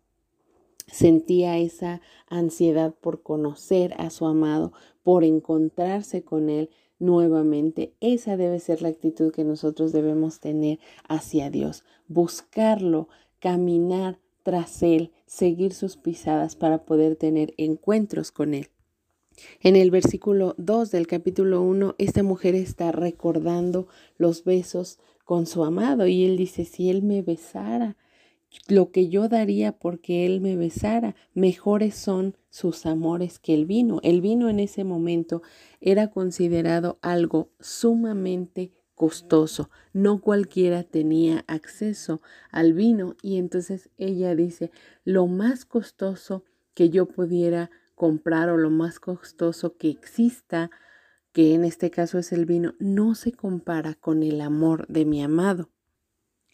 sentía 0.91 1.59
esa 1.59 2.01
ansiedad 2.29 2.95
por 2.95 3.23
conocer 3.23 3.95
a 3.99 4.11
su 4.11 4.27
amado, 4.27 4.73
por 5.03 5.25
encontrarse 5.25 6.23
con 6.23 6.51
él 6.51 6.71
nuevamente. 6.99 7.95
Esa 8.01 8.37
debe 8.37 8.61
ser 8.61 8.83
la 8.83 8.89
actitud 8.89 9.33
que 9.33 9.45
nosotros 9.45 9.93
debemos 9.93 10.41
tener 10.41 10.79
hacia 11.09 11.51
Dios, 11.51 11.85
buscarlo, 12.09 13.09
caminar 13.41 14.19
tras 14.43 14.83
él, 14.83 15.13
seguir 15.27 15.73
sus 15.73 15.97
pisadas 15.97 16.57
para 16.57 16.85
poder 16.85 17.17
tener 17.17 17.55
encuentros 17.57 18.31
con 18.31 18.55
él. 18.55 18.69
En 19.61 19.77
el 19.77 19.91
versículo 19.91 20.55
2 20.59 20.91
del 20.91 21.07
capítulo 21.07 21.63
1, 21.63 21.95
esta 21.99 22.23
mujer 22.23 22.55
está 22.55 22.93
recordando 22.93 23.87
los 24.19 24.45
besos 24.45 24.99
con 25.25 25.47
su 25.47 25.65
amado 25.65 26.07
y 26.07 26.25
él 26.25 26.37
dice, 26.37 26.65
si 26.65 26.91
él 26.91 27.03
me 27.03 27.23
besara, 27.23 27.97
lo 28.69 28.91
que 28.91 29.09
yo 29.09 29.29
daría 29.29 29.73
porque 29.73 30.27
él 30.27 30.41
me 30.41 30.57
besara, 30.57 31.15
mejores 31.35 31.95
son 31.95 32.37
sus 32.49 32.87
amores 32.87 33.39
que 33.39 33.55
el 33.55 33.67
vino. 33.67 34.01
El 34.03 34.21
vino 34.21 34.49
en 34.49 34.61
ese 34.61 34.85
momento 34.85 35.43
era 35.81 36.11
considerado 36.11 36.99
algo 37.03 37.51
sumamente 37.61 38.73
costoso. 38.95 39.71
No 39.93 40.21
cualquiera 40.21 40.83
tenía 40.83 41.45
acceso 41.47 42.21
al 42.51 42.73
vino 42.73 43.17
y 43.23 43.39
entonces 43.39 43.89
ella 43.97 44.35
dice, 44.35 44.71
lo 45.05 45.27
más 45.27 45.65
costoso 45.65 46.45
que 46.75 46.91
yo 46.91 47.07
pudiera 47.07 47.71
comprar 47.95 48.51
o 48.51 48.57
lo 48.57 48.71
más 48.71 49.01
costoso 49.01 49.77
que 49.77 49.89
exista, 49.91 50.71
que 51.33 51.55
en 51.55 51.65
este 51.65 51.91
caso 51.91 52.19
es 52.19 52.33
el 52.33 52.47
vino, 52.47 52.75
no 52.79 53.15
se 53.15 53.33
compara 53.33 53.95
con 53.95 54.23
el 54.23 54.41
amor 54.41 54.87
de 54.89 55.05
mi 55.05 55.23
amado. 55.23 55.71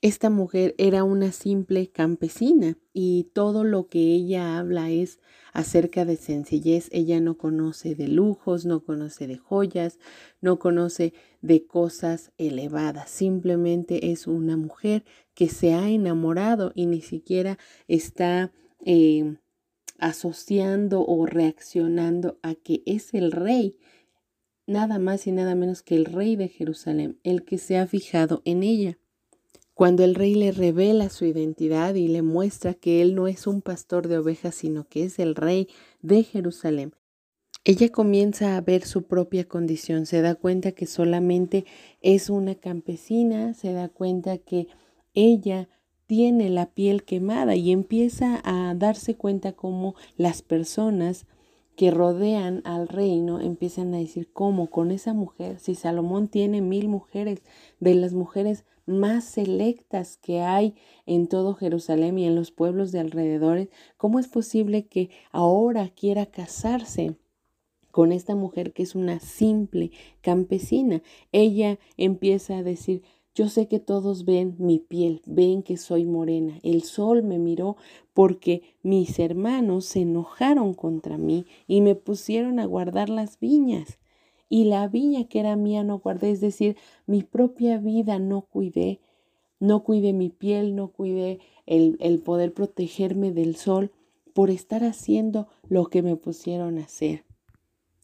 Esta 0.03 0.29
mujer 0.29 0.75
era 0.77 1.05
una 1.05 1.33
simple 1.33 1.89
campesina 1.89 2.77
y 2.93 3.31
todo 3.33 3.65
lo 3.65 3.89
que 3.89 3.99
ella 3.99 4.59
habla 4.59 4.91
es 4.91 5.21
acerca 5.55 6.05
de 6.05 6.17
sencillez. 6.17 6.89
Ella 6.93 7.19
no 7.21 7.39
conoce 7.39 7.95
de 7.95 8.07
lujos, 8.07 8.67
no 8.67 8.85
conoce 8.85 9.27
de 9.27 9.39
joyas, 9.39 9.99
no 10.43 10.59
conoce 10.59 11.15
de 11.41 11.67
cosas 11.67 12.33
elevadas. 12.37 13.09
Simplemente 13.09 14.13
es 14.13 14.27
una 14.27 14.59
mujer 14.59 15.03
que 15.35 15.49
se 15.49 15.73
ha 15.73 15.89
enamorado 15.89 16.73
y 16.75 16.85
ni 16.85 17.01
siquiera 17.01 17.59
está 17.89 18.53
eh, 18.85 19.39
asociando 19.99 21.07
o 21.07 21.25
reaccionando 21.25 22.39
a 22.43 22.55
que 22.55 22.83
es 22.85 23.15
el 23.15 23.33
rey, 23.33 23.79
nada 24.67 24.99
más 24.99 25.27
y 25.27 25.33
nada 25.33 25.55
menos 25.55 25.83
que 25.83 25.97
el 25.97 26.05
rey 26.05 26.37
de 26.37 26.49
Jerusalén, 26.49 27.19
el 27.23 27.45
que 27.45 27.57
se 27.57 27.79
ha 27.79 27.87
fijado 27.87 28.43
en 28.45 28.63
ella. 28.63 28.99
Cuando 29.77 30.05
el 30.05 30.15
rey 30.15 30.35
le 30.35 30.53
revela 30.53 31.11
su 31.11 31.27
identidad 31.27 31.97
y 31.97 32.09
le 32.09 32.23
muestra 32.23 32.73
que 32.73 33.03
él 33.03 33.15
no 33.15 33.27
es 33.27 33.47
un 33.47 33.61
pastor 33.61 34.09
de 34.09 34.17
ovejas, 34.17 34.55
sino 34.55 34.89
que 34.89 35.05
es 35.05 35.19
el 35.19 35.35
rey 35.35 35.69
de 36.01 36.23
Jerusalén, 36.23 36.95
ella 37.63 37.91
comienza 37.91 38.57
a 38.57 38.61
ver 38.63 38.87
su 38.87 39.03
propia 39.03 39.47
condición, 39.47 40.07
se 40.07 40.23
da 40.23 40.35
cuenta 40.35 40.73
que 40.73 40.87
solamente 40.87 41.67
es 42.01 42.31
una 42.31 42.55
campesina, 42.55 43.53
se 43.53 43.75
da 43.75 43.91
cuenta 43.91 44.39
que 44.39 44.67
ella 45.13 45.69
tiene 46.07 46.49
la 46.49 46.71
piel 46.71 47.05
quemada 47.05 47.55
y 47.55 47.71
empieza 47.71 48.41
a 48.45 48.75
darse 48.75 49.15
cuenta 49.15 49.53
cómo 49.53 49.95
las 50.17 50.41
personas 50.41 51.27
que 51.77 51.91
rodean 51.91 52.63
al 52.65 52.89
reino 52.89 53.41
empiezan 53.41 53.95
a 53.95 53.99
decir 53.99 54.33
cómo 54.33 54.69
con 54.69 54.91
esa 54.91 55.13
mujer, 55.13 55.61
si 55.61 55.75
Salomón 55.75 56.29
tiene 56.29 56.63
mil 56.63 56.89
mujeres, 56.89 57.43
de 57.81 57.95
las 57.95 58.15
mujeres 58.15 58.65
más 58.87 59.25
selectas 59.25 60.17
que 60.17 60.41
hay 60.41 60.75
en 61.05 61.27
todo 61.27 61.55
Jerusalén 61.55 62.19
y 62.19 62.27
en 62.27 62.35
los 62.35 62.51
pueblos 62.51 62.93
de 62.93 63.01
alrededores, 63.01 63.69
¿cómo 63.97 64.19
es 64.19 64.29
posible 64.29 64.87
que 64.87 65.11
ahora 65.33 65.89
quiera 65.91 66.27
casarse? 66.27 67.17
con 67.97 68.13
esta 68.13 68.35
mujer 68.35 68.75
que 68.75 68.83
es 68.83 68.95
una 68.95 69.21
simple 69.21 69.91
campesina. 70.21 71.03
Ella 71.33 71.79
empieza 71.97 72.59
a 72.59 72.63
decir, 72.63 73.03
yo 73.37 73.51
sé 73.51 73.69
que 73.69 73.81
todos 73.81 74.25
ven 74.25 74.57
mi 74.59 74.79
piel, 74.79 75.21
ven 75.27 75.63
que 75.63 75.77
soy 75.77 76.07
morena. 76.07 76.59
El 76.63 76.83
sol 76.85 77.23
me 77.23 77.39
miró 77.39 77.77
porque 78.15 78.63
mis 78.83 79.19
hermanos 79.19 79.85
se 79.85 80.01
enojaron 80.01 80.73
contra 80.73 81.19
mí 81.19 81.45
y 81.69 81.83
me 81.83 81.95
pusieron 81.95 82.59
a 82.59 82.65
guardar 82.65 83.11
las 83.11 83.39
viñas. 83.39 83.99
Y 84.49 84.65
la 84.65 84.89
viña 84.89 85.29
que 85.29 85.41
era 85.41 85.55
mía 85.55 85.85
no 85.85 85.99
guardé, 85.99 86.31
es 86.31 86.41
decir, 86.41 86.79
mi 87.07 87.23
propia 87.25 87.77
vida 87.77 88.19
no 88.19 88.41
cuidé. 88.41 89.01
No 89.61 89.85
cuidé 89.85 90.15
mi 90.15 90.31
piel, 90.31 90.75
no 90.75 90.89
cuidé 90.89 91.41
el, 91.67 91.99
el 92.01 92.21
poder 92.21 92.55
protegerme 92.55 93.33
del 93.33 93.57
sol 93.57 93.93
por 94.33 94.49
estar 94.49 94.83
haciendo 94.83 95.47
lo 95.69 95.87
que 95.89 96.01
me 96.01 96.17
pusieron 96.17 96.79
a 96.79 96.85
hacer. 96.85 97.26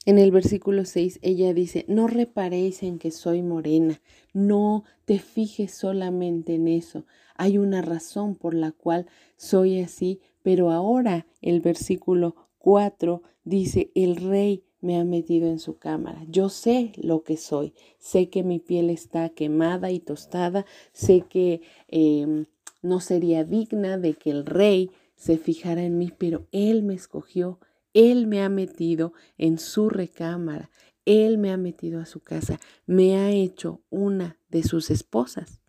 En 0.05 0.19
el 0.19 0.33
versículo 0.33 0.85
6 0.85 1.21
ella 1.23 1.55
dice, 1.55 1.85
no 1.87 2.09
reparéis 2.09 2.83
en 2.83 2.99
que 2.99 3.13
soy 3.13 3.41
morena, 3.41 4.01
no 4.33 4.83
te 5.05 5.21
fijes 5.21 5.73
solamente 5.75 6.57
en 6.57 6.67
eso, 6.67 7.07
hay 7.37 7.57
una 7.57 7.83
razón 7.83 8.35
por 8.35 8.53
la 8.53 8.73
cual 8.73 9.07
soy 9.37 9.81
así, 9.81 10.21
pero 10.43 10.73
ahora 10.73 11.27
el 11.41 11.61
versículo 11.61 12.35
4 12.59 13.23
dice, 13.45 13.93
el 13.95 14.17
rey 14.17 14.65
me 14.81 14.99
ha 14.99 15.05
metido 15.05 15.47
en 15.49 15.61
su 15.61 15.79
cámara, 15.79 16.25
yo 16.29 16.49
sé 16.49 16.91
lo 16.97 17.23
que 17.23 17.37
soy, 17.37 17.73
sé 18.01 18.29
que 18.29 18.43
mi 18.43 18.59
piel 18.59 18.91
está 18.91 19.29
quemada 19.29 19.93
y 19.93 20.01
tostada, 20.01 20.67
sé 20.93 21.21
que 21.29 21.61
em, 21.87 22.47
no 22.83 22.99
sería 22.99 23.45
digna 23.45 23.99
de 23.99 24.15
que 24.15 24.31
el 24.31 24.47
rey 24.47 24.91
se 25.15 25.39
fijara 25.39 25.85
en 25.85 25.97
mí, 25.97 26.13
pero 26.19 26.49
él 26.51 26.83
me 26.83 26.95
escogió 26.95 27.61
él 27.95 28.27
me 28.27 28.43
ha 28.43 28.49
metido 28.49 29.13
en 29.39 29.59
su 29.59 29.91
recámara, 29.91 30.71
Él 31.05 31.39
me 31.39 31.51
ha 31.51 31.57
metido 31.57 32.01
a 32.01 32.07
su 32.07 32.21
casa, 32.21 32.61
me 32.87 33.17
ha 33.17 33.31
hecho 33.31 33.81
una 33.91 34.39
de 34.49 34.63
sus 34.63 34.91
esposas. 34.91 35.61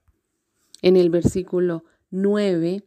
En 0.81 0.95
el 0.95 1.09
versículo 1.09 1.85
9, 2.11 2.83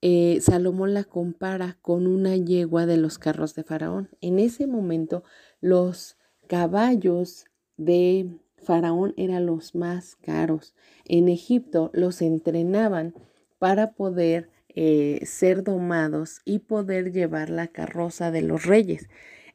eh, 0.00 0.38
Salomón 0.40 0.94
la 0.94 1.04
compara 1.04 1.78
con 1.82 2.06
una 2.06 2.36
yegua 2.36 2.86
de 2.86 2.96
los 2.96 3.18
carros 3.18 3.54
de 3.54 3.62
Faraón. 3.62 4.08
En 4.20 4.38
ese 4.38 4.66
momento, 4.66 5.22
los 5.60 6.16
caballos 6.46 7.44
de 7.76 8.30
Faraón 8.56 9.12
eran 9.16 9.46
los 9.46 9.74
más 9.74 10.16
caros. 10.16 10.74
En 11.04 11.28
Egipto 11.28 11.90
los 11.92 12.22
entrenaban 12.22 13.14
para 13.58 13.92
poder 13.92 14.48
eh, 14.76 15.20
ser 15.24 15.64
domados 15.64 16.42
y 16.44 16.58
poder 16.58 17.10
llevar 17.10 17.48
la 17.48 17.66
carroza 17.66 18.30
de 18.30 18.42
los 18.42 18.66
reyes. 18.66 19.08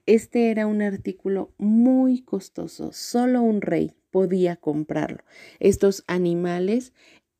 Este 0.07 0.49
era 0.49 0.65
un 0.65 0.81
artículo 0.81 1.51
muy 1.59 2.21
costoso, 2.23 2.91
solo 2.91 3.43
un 3.43 3.61
rey 3.61 3.93
podía 4.09 4.55
comprarlo. 4.55 5.23
Estos 5.59 6.03
animales 6.07 6.91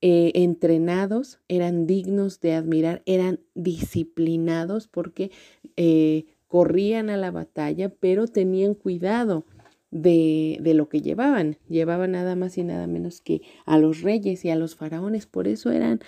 eh, 0.01 0.31
entrenados 0.35 1.39
eran 1.47 1.87
dignos 1.87 2.39
de 2.39 2.53
admirar, 2.53 3.01
eran 3.07 3.39
disciplinados 3.55 4.87
porque 4.87 5.31
eh, 5.75 6.25
corrían 6.47 7.09
a 7.09 7.17
la 7.17 7.31
batalla, 7.31 7.89
pero 7.89 8.27
tenían 8.27 8.75
cuidado 8.75 9.43
de, 9.89 10.59
de, 10.61 10.75
lo 10.75 10.87
que 10.87 11.01
llevaban. 11.01 11.57
Llevaban 11.67 12.11
nada 12.11 12.35
más 12.35 12.59
y 12.59 12.63
nada 12.63 12.85
menos 12.85 13.21
que 13.21 13.41
a 13.65 13.79
los 13.79 14.01
reyes 14.01 14.45
y 14.45 14.51
a 14.51 14.55
los 14.55 14.75
faraones, 14.75 15.25
por 15.25 15.47
eso 15.47 15.71
eran 15.71 15.99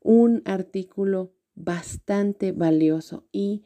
un 0.00 0.42
artículo 0.44 1.32
bastante 1.54 2.52
valioso. 2.52 3.26
Y 3.32 3.64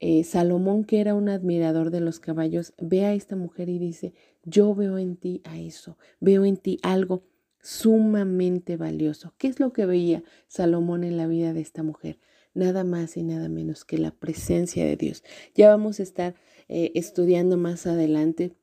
eh, 0.00 0.24
Salomón, 0.24 0.84
que 0.84 1.00
era 1.00 1.14
un 1.14 1.28
admirador 1.28 1.90
de 1.90 2.00
los 2.00 2.20
caballos, 2.20 2.74
ve 2.78 3.04
a 3.04 3.14
esta 3.14 3.36
mujer 3.36 3.68
y 3.68 3.78
dice, 3.78 4.14
yo 4.44 4.74
veo 4.74 4.98
en 4.98 5.16
ti 5.16 5.40
a 5.44 5.58
eso, 5.58 5.96
veo 6.20 6.44
en 6.44 6.56
ti 6.56 6.78
algo 6.82 7.24
sumamente 7.62 8.76
valioso. 8.76 9.34
¿Qué 9.38 9.46
es 9.46 9.60
lo 9.60 9.72
que 9.72 9.86
veía 9.86 10.24
Salomón 10.48 11.04
en 11.04 11.16
la 11.16 11.26
vida 11.26 11.52
de 11.52 11.60
esta 11.60 11.82
mujer? 11.82 12.18
Nada 12.54 12.84
más 12.84 13.16
y 13.16 13.22
nada 13.22 13.48
menos 13.48 13.84
que 13.84 13.96
la 13.96 14.10
presencia 14.10 14.84
de 14.84 14.96
Dios. 14.96 15.22
Ya 15.54 15.68
vamos 15.68 16.00
a 16.00 16.02
estar 16.02 16.34
eh, 16.68 16.90
estudiando 16.94 17.56
más 17.56 17.86
adelante 17.86 18.56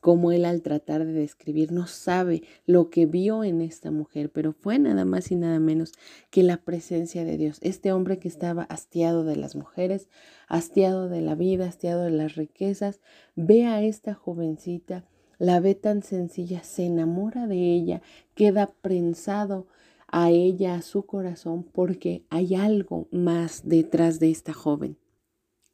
cómo 0.00 0.32
él 0.32 0.44
al 0.44 0.62
tratar 0.62 1.04
de 1.04 1.12
describir 1.12 1.72
no 1.72 1.86
sabe 1.86 2.42
lo 2.66 2.90
que 2.90 3.06
vio 3.06 3.44
en 3.44 3.60
esta 3.60 3.90
mujer, 3.90 4.30
pero 4.30 4.52
fue 4.52 4.78
nada 4.78 5.04
más 5.04 5.30
y 5.30 5.36
nada 5.36 5.58
menos 5.58 5.92
que 6.30 6.42
la 6.42 6.56
presencia 6.58 7.24
de 7.24 7.36
Dios. 7.36 7.58
Este 7.60 7.92
hombre 7.92 8.18
que 8.18 8.28
estaba 8.28 8.62
hastiado 8.64 9.24
de 9.24 9.36
las 9.36 9.56
mujeres, 9.56 10.08
hastiado 10.48 11.08
de 11.08 11.20
la 11.20 11.34
vida, 11.34 11.66
hastiado 11.66 12.02
de 12.02 12.10
las 12.10 12.36
riquezas, 12.36 13.00
ve 13.36 13.66
a 13.66 13.82
esta 13.82 14.14
jovencita, 14.14 15.04
la 15.38 15.60
ve 15.60 15.74
tan 15.74 16.02
sencilla, 16.02 16.62
se 16.62 16.84
enamora 16.84 17.46
de 17.46 17.74
ella, 17.74 18.02
queda 18.34 18.72
prensado 18.82 19.66
a 20.08 20.30
ella, 20.30 20.74
a 20.74 20.82
su 20.82 21.04
corazón, 21.04 21.62
porque 21.62 22.24
hay 22.30 22.54
algo 22.54 23.06
más 23.10 23.62
detrás 23.64 24.18
de 24.18 24.30
esta 24.30 24.52
joven. 24.52 24.96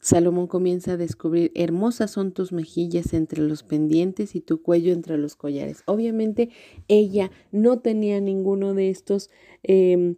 Salomón 0.06 0.46
comienza 0.46 0.92
a 0.92 0.96
descubrir, 0.96 1.50
hermosas 1.56 2.12
son 2.12 2.30
tus 2.30 2.52
mejillas 2.52 3.12
entre 3.12 3.42
los 3.42 3.64
pendientes 3.64 4.36
y 4.36 4.40
tu 4.40 4.62
cuello 4.62 4.92
entre 4.92 5.18
los 5.18 5.34
collares. 5.34 5.82
Obviamente 5.86 6.50
ella 6.86 7.32
no 7.50 7.80
tenía 7.80 8.20
ninguno 8.20 8.72
de 8.72 8.88
estos 8.88 9.30
em, 9.64 10.14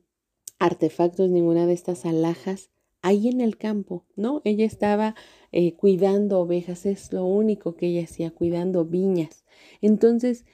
artefactos, 0.58 1.30
ninguna 1.30 1.66
de 1.66 1.72
estas 1.72 2.04
alhajas 2.04 2.68
ahí 3.00 3.28
en 3.28 3.40
el 3.40 3.56
campo, 3.56 4.04
¿no? 4.14 4.42
Ella 4.44 4.66
estaba 4.66 5.14
eh, 5.52 5.72
cuidando 5.72 6.40
ovejas, 6.40 6.84
es 6.84 7.10
lo 7.14 7.24
único 7.24 7.74
que 7.74 7.86
ella 7.86 8.04
hacía, 8.04 8.30
cuidando 8.30 8.84
viñas. 8.84 9.46
Entonces, 9.80 10.44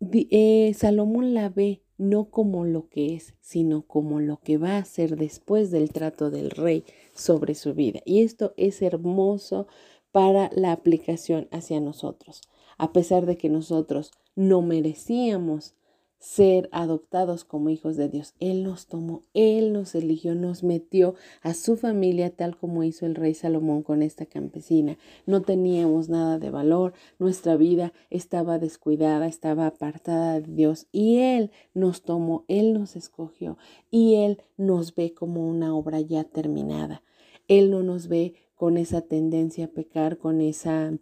eh, 0.00 0.72
Salomón 0.74 1.34
la 1.34 1.50
ve 1.50 1.84
no 1.98 2.30
como 2.30 2.64
lo 2.64 2.88
que 2.88 3.14
es, 3.14 3.34
sino 3.40 3.82
como 3.82 4.20
lo 4.20 4.38
que 4.38 4.58
va 4.58 4.78
a 4.78 4.84
ser 4.84 5.16
después 5.16 5.70
del 5.70 5.90
trato 5.90 6.30
del 6.30 6.50
rey 6.50 6.84
sobre 7.14 7.54
su 7.54 7.74
vida. 7.74 8.00
Y 8.04 8.20
esto 8.20 8.52
es 8.56 8.82
hermoso 8.82 9.66
para 10.12 10.50
la 10.54 10.72
aplicación 10.72 11.48
hacia 11.50 11.80
nosotros. 11.80 12.42
A 12.78 12.92
pesar 12.92 13.26
de 13.26 13.36
que 13.36 13.48
nosotros 13.48 14.12
no 14.34 14.62
merecíamos 14.62 15.74
ser 16.18 16.68
adoptados 16.72 17.44
como 17.44 17.70
hijos 17.70 17.96
de 17.96 18.08
Dios. 18.08 18.34
Él 18.40 18.64
nos 18.64 18.86
tomó, 18.86 19.22
Él 19.34 19.72
nos 19.72 19.94
eligió, 19.94 20.34
nos 20.34 20.62
metió 20.62 21.14
a 21.42 21.54
su 21.54 21.76
familia 21.76 22.30
tal 22.30 22.56
como 22.56 22.84
hizo 22.84 23.06
el 23.06 23.14
rey 23.14 23.34
Salomón 23.34 23.82
con 23.82 24.02
esta 24.02 24.26
campesina. 24.26 24.98
No 25.26 25.42
teníamos 25.42 26.08
nada 26.08 26.38
de 26.38 26.50
valor, 26.50 26.94
nuestra 27.18 27.56
vida 27.56 27.92
estaba 28.10 28.58
descuidada, 28.58 29.26
estaba 29.26 29.66
apartada 29.66 30.40
de 30.40 30.52
Dios 30.52 30.86
y 30.90 31.18
Él 31.18 31.50
nos 31.74 32.02
tomó, 32.02 32.44
Él 32.48 32.72
nos 32.72 32.96
escogió 32.96 33.58
y 33.90 34.16
Él 34.16 34.42
nos 34.56 34.94
ve 34.94 35.14
como 35.14 35.46
una 35.48 35.74
obra 35.74 36.00
ya 36.00 36.24
terminada. 36.24 37.02
Él 37.48 37.70
no 37.70 37.82
nos 37.82 38.08
ve 38.08 38.34
con 38.54 38.78
esa 38.78 39.02
tendencia 39.02 39.66
a 39.66 39.68
pecar, 39.68 40.18
con 40.18 40.40
esa 40.40 40.98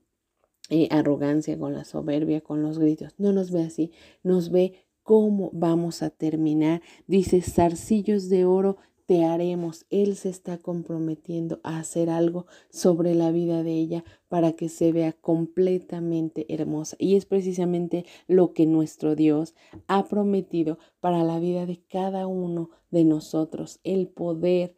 eh, 0.71 0.89
arrogancia, 0.91 1.59
con 1.59 1.75
la 1.75 1.85
soberbia, 1.85 2.41
con 2.41 2.63
los 2.63 2.79
gritos. 2.79 3.15
No 3.19 3.33
nos 3.33 3.51
ve 3.51 3.63
así, 3.63 3.93
nos 4.23 4.51
ve 4.51 4.84
cómo 5.05 5.51
vamos 5.53 6.03
a 6.03 6.11
terminar. 6.11 6.83
Dice, 7.07 7.41
zarcillos 7.41 8.29
de 8.29 8.45
oro 8.45 8.79
te 9.07 9.25
haremos. 9.25 9.87
Él 9.91 10.17
se 10.17 10.31
está 10.31 10.59
comprometiendo 10.59 11.61
a 11.63 11.79
hacer 11.79 12.11
algo 12.11 12.47
sobre 12.71 13.15
la 13.15 13.31
vida 13.31 13.63
de 13.63 13.73
ella 13.73 14.05
para 14.29 14.53
que 14.53 14.69
se 14.69 14.93
vea 14.93 15.13
completamente 15.13 16.53
hermosa. 16.53 16.97
Y 16.99 17.17
es 17.17 17.27
precisamente 17.27 18.05
lo 18.27 18.53
que 18.53 18.67
nuestro 18.67 19.15
Dios 19.15 19.55
ha 19.87 20.05
prometido 20.07 20.79
para 21.01 21.23
la 21.23 21.39
vida 21.39 21.67
de 21.67 21.81
cada 21.89 22.27
uno 22.27 22.71
de 22.91 23.05
nosotros, 23.05 23.81
el 23.85 24.09
poder 24.09 24.75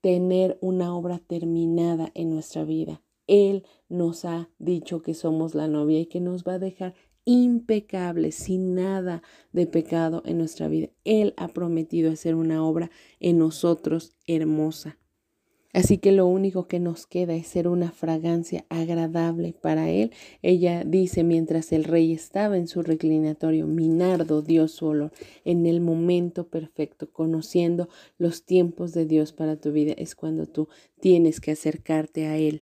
tener 0.00 0.58
una 0.60 0.96
obra 0.96 1.18
terminada 1.18 2.10
en 2.14 2.30
nuestra 2.30 2.64
vida. 2.64 3.02
Él 3.26 3.64
nos 3.88 4.24
ha 4.24 4.50
dicho 4.58 5.00
que 5.02 5.14
somos 5.14 5.54
la 5.54 5.68
novia 5.68 6.00
y 6.00 6.06
que 6.06 6.20
nos 6.20 6.42
va 6.44 6.54
a 6.54 6.58
dejar 6.58 6.94
impecable, 7.24 8.32
sin 8.32 8.74
nada 8.74 9.22
de 9.52 9.66
pecado 9.66 10.22
en 10.26 10.38
nuestra 10.38 10.68
vida. 10.68 10.88
Él 11.04 11.34
ha 11.36 11.48
prometido 11.48 12.10
hacer 12.10 12.34
una 12.34 12.64
obra 12.64 12.90
en 13.20 13.38
nosotros 13.38 14.12
hermosa. 14.26 14.98
Así 15.74 15.96
que 15.96 16.12
lo 16.12 16.26
único 16.26 16.68
que 16.68 16.80
nos 16.80 17.06
queda 17.06 17.34
es 17.34 17.46
ser 17.46 17.66
una 17.66 17.92
fragancia 17.92 18.66
agradable 18.68 19.54
para 19.54 19.88
Él. 19.88 20.12
Ella 20.42 20.84
dice, 20.84 21.24
mientras 21.24 21.72
el 21.72 21.84
rey 21.84 22.12
estaba 22.12 22.58
en 22.58 22.68
su 22.68 22.82
reclinatorio, 22.82 23.66
Minardo 23.66 24.42
dio 24.42 24.68
su 24.68 24.86
olor 24.86 25.12
en 25.46 25.64
el 25.64 25.80
momento 25.80 26.48
perfecto, 26.48 27.10
conociendo 27.10 27.88
los 28.18 28.44
tiempos 28.44 28.92
de 28.92 29.06
Dios 29.06 29.32
para 29.32 29.56
tu 29.56 29.72
vida. 29.72 29.94
Es 29.96 30.14
cuando 30.14 30.46
tú 30.46 30.68
tienes 31.00 31.40
que 31.40 31.52
acercarte 31.52 32.26
a 32.26 32.36
Él 32.36 32.62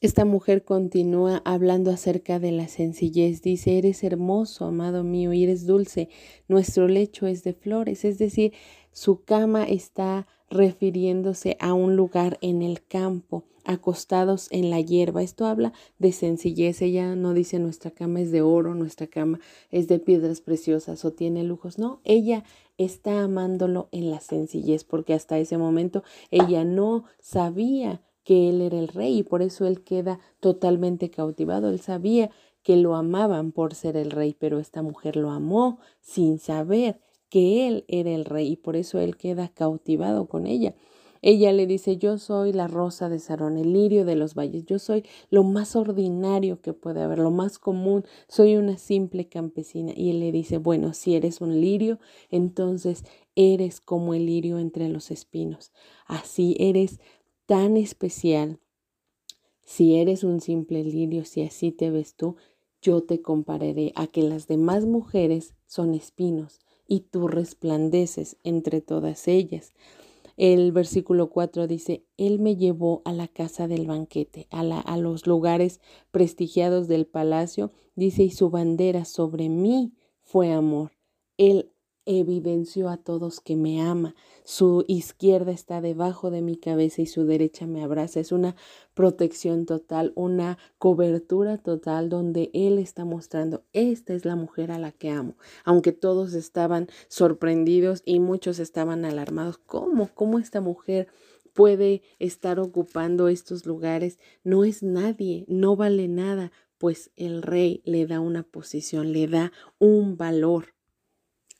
esta 0.00 0.24
mujer 0.24 0.64
continúa 0.64 1.42
hablando 1.44 1.90
acerca 1.90 2.38
de 2.38 2.52
la 2.52 2.68
sencillez. 2.68 3.42
Dice, 3.42 3.76
eres 3.76 4.02
hermoso, 4.02 4.64
amado 4.64 5.04
mío, 5.04 5.34
y 5.34 5.44
eres 5.44 5.66
dulce. 5.66 6.08
Nuestro 6.48 6.88
lecho 6.88 7.26
es 7.26 7.44
de 7.44 7.52
flores. 7.52 8.06
Es 8.06 8.16
decir, 8.16 8.54
su 8.92 9.24
cama 9.24 9.64
está 9.64 10.26
refiriéndose 10.48 11.58
a 11.60 11.74
un 11.74 11.96
lugar 11.96 12.38
en 12.40 12.62
el 12.62 12.82
campo, 12.82 13.44
acostados 13.64 14.48
en 14.50 14.70
la 14.70 14.80
hierba. 14.80 15.22
Esto 15.22 15.44
habla 15.44 15.74
de 15.98 16.12
sencillez. 16.12 16.80
Ella 16.80 17.14
no 17.14 17.34
dice 17.34 17.58
nuestra 17.58 17.90
cama 17.90 18.22
es 18.22 18.32
de 18.32 18.40
oro, 18.40 18.74
nuestra 18.74 19.06
cama 19.06 19.38
es 19.70 19.86
de 19.86 19.98
piedras 19.98 20.40
preciosas 20.40 21.04
o 21.04 21.12
tiene 21.12 21.44
lujos. 21.44 21.78
No, 21.78 22.00
ella 22.04 22.42
está 22.78 23.22
amándolo 23.22 23.90
en 23.92 24.10
la 24.10 24.20
sencillez 24.20 24.84
porque 24.84 25.12
hasta 25.12 25.38
ese 25.38 25.58
momento 25.58 26.02
ella 26.30 26.64
no 26.64 27.04
sabía 27.20 28.00
que 28.30 28.48
él 28.48 28.60
era 28.60 28.78
el 28.78 28.86
rey 28.86 29.18
y 29.18 29.22
por 29.24 29.42
eso 29.42 29.66
él 29.66 29.82
queda 29.82 30.20
totalmente 30.38 31.10
cautivado. 31.10 31.68
Él 31.68 31.80
sabía 31.80 32.30
que 32.62 32.76
lo 32.76 32.94
amaban 32.94 33.50
por 33.50 33.74
ser 33.74 33.96
el 33.96 34.12
rey, 34.12 34.36
pero 34.38 34.60
esta 34.60 34.82
mujer 34.82 35.16
lo 35.16 35.30
amó 35.32 35.80
sin 36.00 36.38
saber 36.38 37.00
que 37.28 37.66
él 37.66 37.84
era 37.88 38.10
el 38.10 38.24
rey 38.24 38.52
y 38.52 38.56
por 38.56 38.76
eso 38.76 39.00
él 39.00 39.16
queda 39.16 39.48
cautivado 39.48 40.28
con 40.28 40.46
ella. 40.46 40.76
Ella 41.22 41.52
le 41.52 41.66
dice, 41.66 41.96
yo 41.96 42.18
soy 42.18 42.52
la 42.52 42.68
rosa 42.68 43.08
de 43.08 43.18
Sarón, 43.18 43.58
el 43.58 43.72
lirio 43.72 44.04
de 44.04 44.14
los 44.14 44.34
valles, 44.34 44.64
yo 44.64 44.78
soy 44.78 45.04
lo 45.28 45.42
más 45.42 45.74
ordinario 45.74 46.62
que 46.62 46.72
puede 46.72 47.02
haber, 47.02 47.18
lo 47.18 47.32
más 47.32 47.58
común, 47.58 48.04
soy 48.28 48.56
una 48.56 48.78
simple 48.78 49.28
campesina. 49.28 49.92
Y 49.94 50.10
él 50.10 50.20
le 50.20 50.30
dice, 50.30 50.58
bueno, 50.58 50.94
si 50.94 51.16
eres 51.16 51.40
un 51.40 51.60
lirio, 51.60 51.98
entonces 52.30 53.04
eres 53.34 53.80
como 53.80 54.14
el 54.14 54.26
lirio 54.26 54.60
entre 54.60 54.88
los 54.88 55.10
espinos. 55.10 55.72
Así 56.06 56.56
eres 56.58 57.00
tan 57.50 57.76
especial. 57.76 58.60
Si 59.64 59.96
eres 59.96 60.22
un 60.22 60.40
simple 60.40 60.84
lirio, 60.84 61.24
si 61.24 61.42
así 61.42 61.72
te 61.72 61.90
ves 61.90 62.14
tú, 62.14 62.36
yo 62.80 63.02
te 63.02 63.22
compararé 63.22 63.90
a 63.96 64.06
que 64.06 64.22
las 64.22 64.46
demás 64.46 64.86
mujeres 64.86 65.56
son 65.66 65.92
espinos 65.94 66.60
y 66.86 67.00
tú 67.00 67.26
resplandeces 67.26 68.36
entre 68.44 68.80
todas 68.80 69.26
ellas. 69.26 69.72
El 70.36 70.70
versículo 70.70 71.30
4 71.30 71.66
dice, 71.66 72.04
Él 72.16 72.38
me 72.38 72.54
llevó 72.54 73.02
a 73.04 73.12
la 73.12 73.26
casa 73.26 73.66
del 73.66 73.88
banquete, 73.88 74.46
a, 74.52 74.96
los 74.96 75.26
lugares 75.26 75.80
prestigiados 76.12 76.86
del 76.86 77.04
palacio, 77.04 77.72
dice, 77.96 78.22
y 78.22 78.30
su 78.30 78.50
bandera 78.50 79.04
sobre 79.04 79.48
mí 79.48 79.92
fue 80.20 80.52
amor. 80.52 80.92
Él 81.36 81.72
evidenció 82.06 82.88
a 82.88 82.96
todos 82.96 83.40
que 83.40 83.56
me 83.56 83.80
ama. 83.80 84.14
Su 84.44 84.84
izquierda 84.88 85.52
está 85.52 85.80
debajo 85.80 86.30
de 86.30 86.42
mi 86.42 86.56
cabeza 86.56 87.02
y 87.02 87.06
su 87.06 87.24
derecha 87.24 87.66
me 87.66 87.82
abraza. 87.82 88.20
Es 88.20 88.32
una 88.32 88.56
protección 88.94 89.66
total, 89.66 90.12
una 90.16 90.58
cobertura 90.78 91.58
total 91.58 92.08
donde 92.08 92.50
Él 92.52 92.78
está 92.78 93.04
mostrando, 93.04 93.64
esta 93.72 94.14
es 94.14 94.24
la 94.24 94.36
mujer 94.36 94.72
a 94.72 94.78
la 94.78 94.92
que 94.92 95.10
amo. 95.10 95.36
Aunque 95.64 95.92
todos 95.92 96.34
estaban 96.34 96.88
sorprendidos 97.08 98.02
y 98.04 98.20
muchos 98.20 98.58
estaban 98.58 99.04
alarmados. 99.04 99.58
¿Cómo? 99.58 100.08
¿Cómo 100.14 100.38
esta 100.38 100.60
mujer? 100.60 101.08
puede 101.52 102.02
estar 102.18 102.60
ocupando 102.60 103.28
estos 103.28 103.66
lugares, 103.66 104.18
no 104.44 104.64
es 104.64 104.82
nadie, 104.82 105.44
no 105.48 105.76
vale 105.76 106.08
nada, 106.08 106.52
pues 106.78 107.10
el 107.16 107.42
rey 107.42 107.82
le 107.84 108.06
da 108.06 108.20
una 108.20 108.42
posición, 108.42 109.12
le 109.12 109.26
da 109.26 109.52
un 109.78 110.16
valor. 110.16 110.74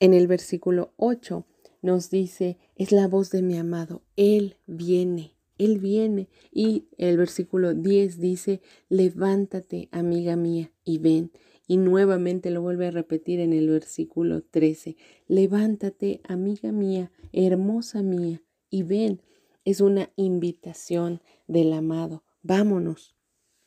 En 0.00 0.14
el 0.14 0.26
versículo 0.26 0.94
8 0.96 1.44
nos 1.82 2.08
dice, 2.08 2.56
es 2.74 2.90
la 2.90 3.06
voz 3.06 3.30
de 3.30 3.42
mi 3.42 3.58
amado, 3.58 4.02
Él 4.16 4.56
viene, 4.66 5.34
Él 5.58 5.78
viene. 5.78 6.28
Y 6.50 6.86
el 6.96 7.18
versículo 7.18 7.74
10 7.74 8.18
dice, 8.18 8.62
levántate, 8.88 9.90
amiga 9.92 10.36
mía, 10.36 10.72
y 10.84 10.98
ven. 10.98 11.32
Y 11.66 11.76
nuevamente 11.76 12.50
lo 12.50 12.62
vuelve 12.62 12.86
a 12.86 12.90
repetir 12.90 13.40
en 13.40 13.52
el 13.52 13.68
versículo 13.68 14.42
13, 14.42 14.96
levántate, 15.28 16.22
amiga 16.26 16.72
mía, 16.72 17.12
hermosa 17.32 18.02
mía, 18.02 18.42
y 18.70 18.84
ven. 18.84 19.20
Es 19.66 19.82
una 19.82 20.10
invitación 20.16 21.20
del 21.46 21.74
amado, 21.74 22.24
vámonos. 22.42 23.14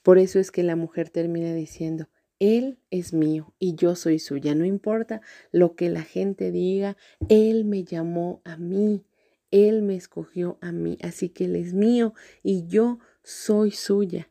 Por 0.01 0.17
eso 0.17 0.39
es 0.39 0.49
que 0.51 0.63
la 0.63 0.75
mujer 0.75 1.11
termina 1.11 1.53
diciendo, 1.53 2.07
él 2.43 2.77
es 2.91 3.13
mío 3.13 3.53
y 3.57 3.75
yo 3.75 3.95
soy 3.95 4.19
suya. 4.19 4.53
No 4.53 4.65
importa 4.65 5.21
lo 5.53 5.77
que 5.77 5.89
la 5.89 6.01
gente 6.01 6.51
diga, 6.51 6.97
Él 7.29 7.63
me 7.63 7.85
llamó 7.85 8.41
a 8.43 8.57
mí, 8.57 9.05
Él 9.49 9.81
me 9.81 9.95
escogió 9.95 10.57
a 10.59 10.73
mí, 10.73 10.97
así 11.01 11.29
que 11.29 11.45
Él 11.45 11.55
es 11.55 11.73
mío 11.73 12.13
y 12.43 12.67
yo 12.67 12.99
soy 13.23 13.71
suya. 13.71 14.27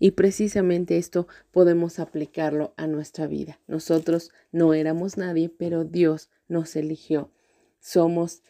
Y 0.00 0.10
precisamente 0.10 0.98
esto 0.98 1.28
podemos 1.52 2.00
aplicarlo 2.00 2.74
a 2.76 2.88
nuestra 2.88 3.28
vida. 3.28 3.60
Nosotros 3.68 4.32
no 4.50 4.74
éramos 4.74 5.16
nadie, 5.16 5.48
pero 5.48 5.84
Dios 5.84 6.30
nos 6.48 6.74
eligió. 6.74 7.30
Somos 7.78 8.42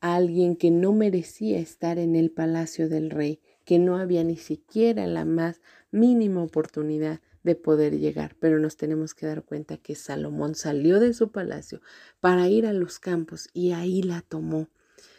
alguien 0.00 0.54
que 0.54 0.70
no 0.70 0.92
merecía 0.92 1.58
estar 1.58 1.98
en 1.98 2.14
el 2.14 2.30
palacio 2.30 2.88
del 2.88 3.10
rey, 3.10 3.40
que 3.64 3.80
no 3.80 3.96
había 3.96 4.22
ni 4.22 4.36
siquiera 4.36 5.08
la 5.08 5.24
más 5.24 5.60
mínima 5.90 6.44
oportunidad 6.44 7.20
de 7.42 7.54
poder 7.54 7.98
llegar, 7.98 8.36
pero 8.38 8.58
nos 8.58 8.76
tenemos 8.76 9.14
que 9.14 9.26
dar 9.26 9.44
cuenta 9.44 9.76
que 9.76 9.94
Salomón 9.94 10.54
salió 10.54 11.00
de 11.00 11.12
su 11.12 11.30
palacio 11.30 11.80
para 12.20 12.48
ir 12.48 12.66
a 12.66 12.72
los 12.72 12.98
campos 12.98 13.48
y 13.52 13.72
ahí 13.72 14.02
la 14.02 14.22
tomó. 14.22 14.68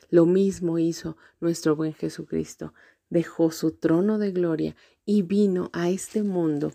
Lo 0.10 0.26
mismo 0.26 0.80
hizo 0.80 1.18
nuestro 1.40 1.76
buen 1.76 1.94
Jesucristo. 1.94 2.74
Dejó 3.10 3.52
su 3.52 3.72
trono 3.72 4.18
de 4.20 4.32
gloria 4.32 4.76
y 5.06 5.22
vino 5.24 5.70
a 5.74 5.90
este 5.90 6.24
mundo 6.24 6.72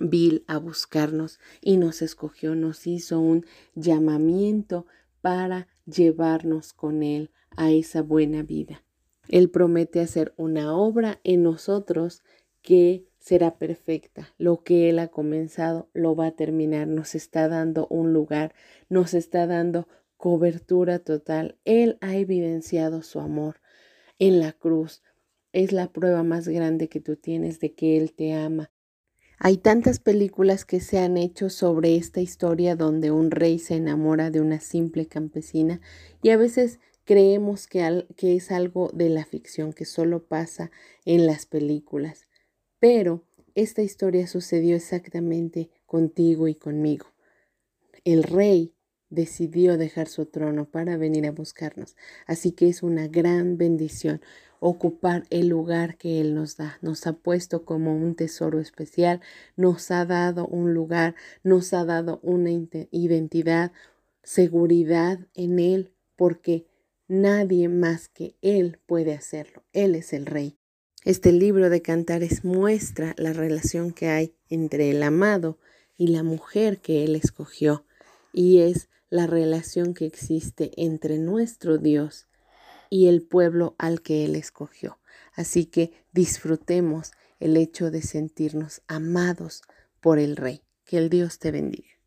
vil 0.00 0.44
a 0.46 0.58
buscarnos 0.58 1.38
y 1.60 1.76
nos 1.76 2.02
escogió, 2.02 2.54
nos 2.54 2.86
hizo 2.86 3.20
un 3.20 3.44
llamamiento 3.74 4.86
para 5.20 5.68
llevarnos 5.86 6.72
con 6.72 7.02
Él 7.02 7.30
a 7.56 7.70
esa 7.70 8.02
buena 8.02 8.42
vida. 8.42 8.84
Él 9.28 9.50
promete 9.50 10.00
hacer 10.00 10.32
una 10.36 10.74
obra 10.74 11.20
en 11.24 11.42
nosotros 11.42 12.22
que 12.62 13.07
será 13.28 13.58
perfecta. 13.58 14.32
Lo 14.38 14.62
que 14.64 14.88
Él 14.88 14.98
ha 14.98 15.08
comenzado 15.08 15.90
lo 15.92 16.16
va 16.16 16.28
a 16.28 16.30
terminar. 16.30 16.86
Nos 16.88 17.14
está 17.14 17.46
dando 17.46 17.86
un 17.88 18.14
lugar, 18.14 18.54
nos 18.88 19.12
está 19.12 19.46
dando 19.46 19.86
cobertura 20.16 20.98
total. 20.98 21.58
Él 21.66 21.98
ha 22.00 22.16
evidenciado 22.16 23.02
su 23.02 23.20
amor 23.20 23.60
en 24.18 24.40
la 24.40 24.52
cruz. 24.52 25.02
es 25.52 25.72
la 25.72 25.90
prueba 25.92 26.22
más 26.22 26.46
grande 26.48 26.88
que 26.88 27.00
tú 27.00 27.16
tienes 27.16 27.60
de 27.60 27.74
que 27.74 27.98
Él 27.98 28.12
te 28.12 28.32
ama. 28.32 28.70
Hay 29.38 29.58
tantas 29.58 29.98
películas 29.98 30.64
que 30.64 30.80
se 30.80 30.98
han 30.98 31.16
hecho 31.18 31.50
sobre 31.50 31.96
esta 31.96 32.20
historia 32.20 32.76
donde 32.76 33.10
un 33.10 33.30
rey 33.30 33.58
se 33.58 33.76
enamora 33.76 34.30
de 34.30 34.40
una 34.40 34.60
simple 34.60 35.06
campesina 35.06 35.80
y 36.22 36.30
a 36.30 36.36
veces 36.36 36.80
creemos 37.04 37.66
que, 37.66 38.04
es 38.20 38.50
algo 38.52 38.90
de 38.92 39.08
la 39.08 39.24
ficción 39.24 39.72
que 39.72 39.84
solo 39.84 40.24
pasa 40.24 40.70
en 41.04 41.26
las 41.26 41.46
películas. 41.46 42.27
Pero 42.80 43.24
esta 43.54 43.82
historia 43.82 44.26
sucedió 44.26 44.76
exactamente 44.76 45.70
contigo 45.86 46.48
y 46.48 46.54
conmigo. 46.54 47.06
El 48.04 48.22
rey 48.22 48.72
decidió 49.10 49.76
dejar 49.76 50.08
su 50.08 50.26
trono 50.26 50.66
para 50.66 50.96
venir 50.96 51.26
a 51.26 51.32
buscarnos. 51.32 51.96
Así 52.26 52.52
que 52.52 52.68
es 52.68 52.82
una 52.82 53.08
gran 53.08 53.56
bendición 53.56 54.20
ocupar 54.60 55.24
el 55.30 55.48
lugar 55.48 55.96
que 55.96 56.20
Él 56.20 56.34
nos 56.34 56.56
da. 56.56 56.78
Nos 56.82 57.06
ha 57.06 57.14
puesto 57.14 57.64
como 57.64 57.96
un 57.96 58.14
tesoro 58.14 58.60
especial, 58.60 59.20
nos 59.56 59.90
ha 59.90 60.04
dado 60.04 60.46
un 60.46 60.74
lugar, 60.74 61.14
nos 61.42 61.72
ha 61.72 61.84
dado 61.84 62.20
una 62.22 62.50
identidad, 62.90 63.72
seguridad 64.22 65.20
en 65.34 65.58
Él, 65.58 65.92
porque 66.16 66.66
nadie 67.06 67.68
más 67.68 68.08
que 68.08 68.34
Él 68.42 68.78
puede 68.86 69.14
hacerlo. 69.14 69.62
Él 69.72 69.94
es 69.94 70.12
el 70.12 70.26
Rey. 70.26 70.57
Este 71.08 71.32
libro 71.32 71.70
de 71.70 71.80
cantares 71.80 72.44
muestra 72.44 73.14
la 73.16 73.32
relación 73.32 73.92
que 73.92 74.10
hay 74.10 74.34
entre 74.50 74.90
el 74.90 75.02
amado 75.02 75.56
y 75.96 76.08
la 76.08 76.22
mujer 76.22 76.82
que 76.82 77.02
Él 77.02 77.16
escogió, 77.16 77.86
y 78.30 78.58
es 78.58 78.90
la 79.08 79.26
relación 79.26 79.94
que 79.94 80.04
existe 80.04 80.70
entre 80.76 81.16
nuestro 81.16 81.78
Dios 81.78 82.26
y 82.90 83.06
el 83.06 83.22
pueblo 83.22 83.74
al 83.78 84.02
que 84.02 84.26
Él 84.26 84.36
escogió. 84.36 84.98
Así 85.32 85.64
que 85.64 85.92
disfrutemos 86.12 87.12
el 87.40 87.56
hecho 87.56 87.90
de 87.90 88.02
sentirnos 88.02 88.82
amados 88.86 89.62
por 90.02 90.18
el 90.18 90.36
Rey. 90.36 90.60
Que 90.84 90.98
el 90.98 91.08
Dios 91.08 91.38
te 91.38 91.50
bendiga. 91.52 91.97